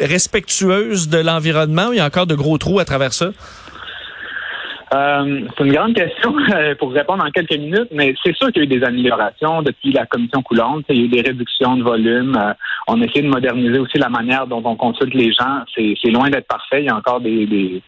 respectueuse 0.00 1.08
de 1.08 1.18
l'environnement 1.18 1.92
Il 1.92 1.98
y 1.98 2.00
a 2.00 2.06
encore 2.06 2.26
de 2.26 2.34
gros 2.34 2.56
trous 2.56 2.78
à 2.78 2.86
travers 2.86 3.12
ça? 3.12 3.32
Euh, 4.94 5.40
c'est 5.56 5.64
une 5.64 5.72
grande 5.72 5.94
question 5.94 6.34
euh, 6.54 6.74
pour 6.76 6.92
répondre 6.92 7.24
en 7.24 7.30
quelques 7.30 7.58
minutes, 7.58 7.88
mais 7.90 8.14
c'est 8.22 8.36
sûr 8.36 8.52
qu'il 8.52 8.58
y 8.58 8.60
a 8.60 8.64
eu 8.64 8.78
des 8.78 8.84
améliorations 8.84 9.62
depuis 9.62 9.92
la 9.92 10.06
commission 10.06 10.42
coulante. 10.42 10.84
Il 10.88 10.96
y 10.96 11.00
a 11.00 11.04
eu 11.04 11.08
des 11.08 11.20
réductions 11.22 11.76
de 11.76 11.82
volume. 11.82 12.36
Euh, 12.36 12.52
on 12.86 13.02
essaie 13.02 13.22
de 13.22 13.28
moderniser 13.28 13.78
aussi 13.78 13.98
la 13.98 14.08
manière 14.08 14.46
dont 14.46 14.62
on 14.64 14.76
consulte 14.76 15.14
les 15.14 15.32
gens. 15.32 15.64
C'est 15.74 16.10
loin 16.10 16.30
d'être 16.30 16.46
parfait. 16.46 16.82
Il 16.82 16.86
y 16.86 16.88
a 16.90 16.96
encore 16.96 17.20
des, 17.20 17.46
des, 17.46 17.82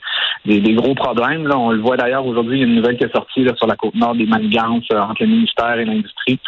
des, 0.45 0.75
gros 0.75 0.95
problèmes. 0.95 1.47
Là. 1.47 1.57
On 1.57 1.71
le 1.71 1.81
voit 1.81 1.97
d'ailleurs 1.97 2.27
aujourd'hui, 2.27 2.59
il 2.59 2.61
y 2.61 2.65
a 2.65 2.67
une 2.67 2.77
nouvelle 2.77 2.99
qui 2.99 3.05
est 3.05 3.15
sortie 3.15 3.45
là, 3.45 3.55
sur 3.57 3.69
la 3.69 3.77
côte 3.77 3.95
nord 3.95 4.17
des 4.17 4.27
manigances 4.27 4.91
entre 4.91 5.23
le 5.23 5.29
ministère 5.29 5.79
et 5.79 5.85
l'industrie. 5.85 6.39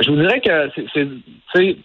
je 0.00 0.10
vous 0.10 0.16
dirais 0.16 0.40
que 0.40 0.70
c'est 1.54 1.76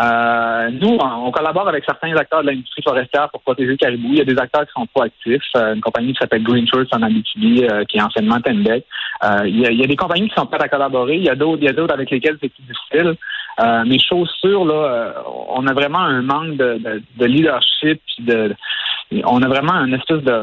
euh, 0.00 0.70
nous, 0.70 0.96
on 1.00 1.30
collabore 1.32 1.68
avec 1.68 1.84
certains 1.84 2.14
acteurs 2.16 2.42
de 2.42 2.48
l'industrie 2.48 2.82
forestière 2.82 3.28
pour 3.30 3.40
protéger 3.42 3.70
le 3.70 3.76
caribou. 3.76 4.08
Il 4.10 4.18
y 4.18 4.20
a 4.20 4.24
des 4.24 4.38
acteurs 4.38 4.64
qui 4.66 4.72
sont 4.72 4.86
proactifs. 4.86 5.42
Euh, 5.56 5.74
une 5.74 5.80
compagnie 5.80 6.12
qui 6.12 6.18
s'appelle 6.20 6.44
Green 6.44 6.68
First 6.68 6.94
en 6.94 7.02
Abitibi, 7.02 7.64
euh, 7.64 7.84
qui 7.84 7.98
est 7.98 8.02
anciennement 8.02 8.40
Tenbec. 8.40 8.84
Euh, 9.24 9.46
il, 9.46 9.60
y 9.60 9.66
a, 9.66 9.70
il 9.70 9.78
y 9.78 9.82
a 9.82 9.86
des 9.86 9.96
compagnies 9.96 10.28
qui 10.28 10.34
sont 10.36 10.46
prêtes 10.46 10.62
à 10.62 10.68
collaborer. 10.68 11.16
Il 11.16 11.24
y 11.24 11.30
a 11.30 11.34
d'autres, 11.34 11.58
il 11.60 11.64
y 11.64 11.68
a 11.68 11.72
d'autres 11.72 11.94
avec 11.94 12.10
lesquelles 12.10 12.38
c'est 12.40 12.48
plus 12.48 12.62
difficile. 12.62 13.16
Euh, 13.60 13.82
mais 13.86 13.98
chose 13.98 14.30
sûre, 14.40 14.64
là, 14.64 15.14
on 15.48 15.66
a 15.66 15.72
vraiment 15.72 15.98
un 15.98 16.22
manque 16.22 16.56
de, 16.56 16.78
de, 16.78 17.02
de 17.16 17.24
leadership, 17.26 18.00
de, 18.20 18.54
on 19.24 19.42
a 19.42 19.48
vraiment 19.48 19.84
une 19.84 19.94
espèce 19.94 20.22
de 20.22 20.42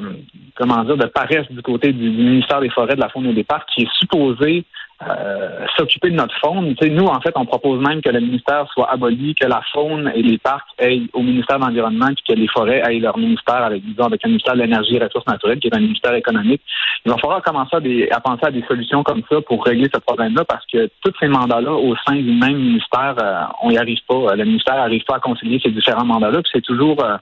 comment 0.56 0.84
dire 0.84 0.98
de 0.98 1.06
paresse 1.06 1.50
du 1.50 1.62
côté 1.62 1.94
du, 1.94 2.10
ministère 2.10 2.62
des 2.62 2.70
Forêts, 2.70 2.96
de 2.96 3.02
la 3.02 3.10
Faune 3.10 3.28
et 3.28 3.34
des 3.34 3.44
Parcs, 3.44 3.70
qui 3.74 3.84
est 3.84 3.92
supposé 4.00 4.66
euh, 5.02 5.66
s'occuper 5.76 6.10
de 6.10 6.16
notre 6.16 6.36
faune. 6.40 6.74
nous, 6.82 7.06
en 7.06 7.20
fait, 7.20 7.34
on 7.36 7.46
propose 7.46 7.82
même 7.82 8.02
que 8.02 8.10
le 8.10 8.22
ministère 8.22 8.66
soit 8.72 8.90
aboli, 8.90 9.36
que 9.36 9.46
la 9.46 9.62
faune 9.74 10.10
et 10.16 10.22
les 10.22 10.38
parcs 10.38 10.70
aillent 10.80 11.10
au 11.12 11.22
ministère 11.22 11.60
de 11.60 11.66
l'Environnement, 11.66 12.14
puis 12.14 12.24
que 12.30 12.40
les 12.40 12.48
forêts 12.48 12.82
aillent 12.82 13.02
leur 13.02 13.18
ministère 13.18 13.62
avec, 13.62 13.84
disons, 13.84 14.06
avec 14.06 14.24
un 14.24 14.30
ministère 14.30 14.54
de 14.54 14.62
l'Énergie 14.62 14.96
et 14.96 15.00
des 15.00 15.06
Ressources 15.06 15.28
naturelles, 15.28 15.60
qui 15.60 15.68
est 15.68 15.76
un 15.76 15.82
ministère 15.82 16.14
économique. 16.14 16.62
Il 17.06 17.12
va 17.12 17.18
falloir 17.18 17.42
commencer 17.42 17.76
à, 17.76 17.82
des, 17.82 18.10
penser 18.24 18.46
à 18.46 18.52
des 18.52 18.64
solutions 18.64 19.04
comme 19.04 19.22
ça 19.30 19.42
pour 19.42 19.66
régler 19.66 19.90
ce 19.94 20.00
problème-là, 20.00 20.46
parce 20.46 20.66
que 20.72 20.90
tous 21.04 21.14
ces 21.20 21.28
mandats-là, 21.28 21.74
au 21.74 21.94
sein 22.08 22.16
du 22.16 22.32
même 22.32 22.58
ministère, 22.58 23.16
euh, 23.22 23.44
on 23.64 23.72
n'y 23.72 23.78
arrive 23.78 24.00
pas. 24.08 24.34
Le 24.34 24.46
ministère 24.46 24.76
n'arrive 24.76 25.04
pas 25.04 25.18
à 25.18 25.20
concilier 25.20 25.60
ces 25.62 25.72
différents 25.72 26.06
mandats-là, 26.06 26.42
puis 26.42 26.52
c'est 26.54 26.64
toujours 26.64 27.04
euh, 27.04 27.18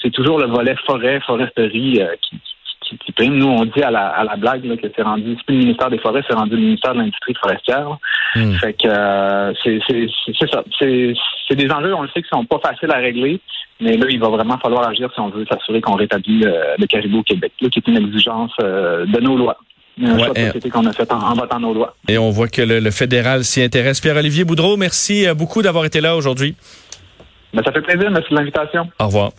c'est 0.00 0.10
toujours 0.10 0.38
le 0.38 0.46
volet 0.46 0.74
forêt, 0.86 1.20
foresterie 1.20 2.00
qui, 2.22 2.40
nous, 3.28 3.46
on 3.46 3.64
dit 3.64 3.82
à 3.82 3.90
la, 3.90 4.08
à 4.08 4.24
la 4.24 4.36
blague 4.36 4.64
là, 4.64 4.76
que 4.76 4.86
c'est 4.94 5.02
rendu, 5.02 5.34
c'est 5.36 5.46
plus 5.46 5.56
le 5.56 5.62
ministère 5.62 5.90
des 5.90 5.98
Forêts, 5.98 6.22
c'est 6.28 6.34
rendu 6.34 6.56
le 6.56 6.62
ministère 6.62 6.92
de 6.94 6.98
l'Industrie 6.98 7.34
forestière. 7.40 7.98
Hmm. 8.34 8.52
Fait 8.54 8.72
que 8.72 8.88
euh, 8.88 9.52
c'est, 9.62 9.80
ça. 10.50 10.62
C'est, 10.78 11.56
des 11.56 11.70
enjeux, 11.70 11.94
on 11.94 12.02
le 12.02 12.08
sait, 12.08 12.22
qui 12.22 12.28
sont 12.28 12.44
pas 12.44 12.58
faciles 12.60 12.90
à 12.90 12.96
régler, 12.96 13.40
mais 13.80 13.96
là, 13.96 14.06
il 14.08 14.18
va 14.18 14.28
vraiment 14.28 14.58
falloir 14.58 14.88
agir 14.88 15.10
si 15.12 15.20
on 15.20 15.28
veut 15.28 15.44
s'assurer 15.50 15.80
qu'on 15.80 15.96
rétablit 15.96 16.44
euh, 16.44 16.74
le 16.78 16.86
caribou 16.86 17.18
au 17.18 17.22
Québec, 17.22 17.52
là, 17.60 17.68
qui 17.68 17.78
est 17.78 17.88
une 17.88 17.98
exigence 17.98 18.52
euh, 18.62 19.04
de 19.06 19.20
nos 19.20 19.36
lois. 19.36 19.58
Ouais, 20.00 20.70
qu'on 20.72 20.86
a 20.86 20.92
fait 20.92 21.12
en, 21.12 21.34
votant 21.34 21.60
nos 21.60 21.74
lois. 21.74 21.94
Et 22.08 22.16
on 22.16 22.30
voit 22.30 22.48
que 22.48 22.62
le, 22.62 22.90
fédéral 22.90 23.44
s'y 23.44 23.62
intéresse. 23.62 24.00
Pierre-Olivier 24.00 24.44
Boudreau, 24.44 24.78
merci 24.78 25.26
beaucoup 25.36 25.60
d'avoir 25.60 25.84
été 25.84 26.00
là 26.00 26.16
aujourd'hui. 26.16 26.56
Ben, 27.52 27.62
ça 27.62 27.72
fait 27.72 27.82
plaisir. 27.82 28.10
Merci 28.10 28.30
de 28.30 28.36
l'invitation. 28.36 28.88
Au 28.98 29.06
revoir. 29.06 29.32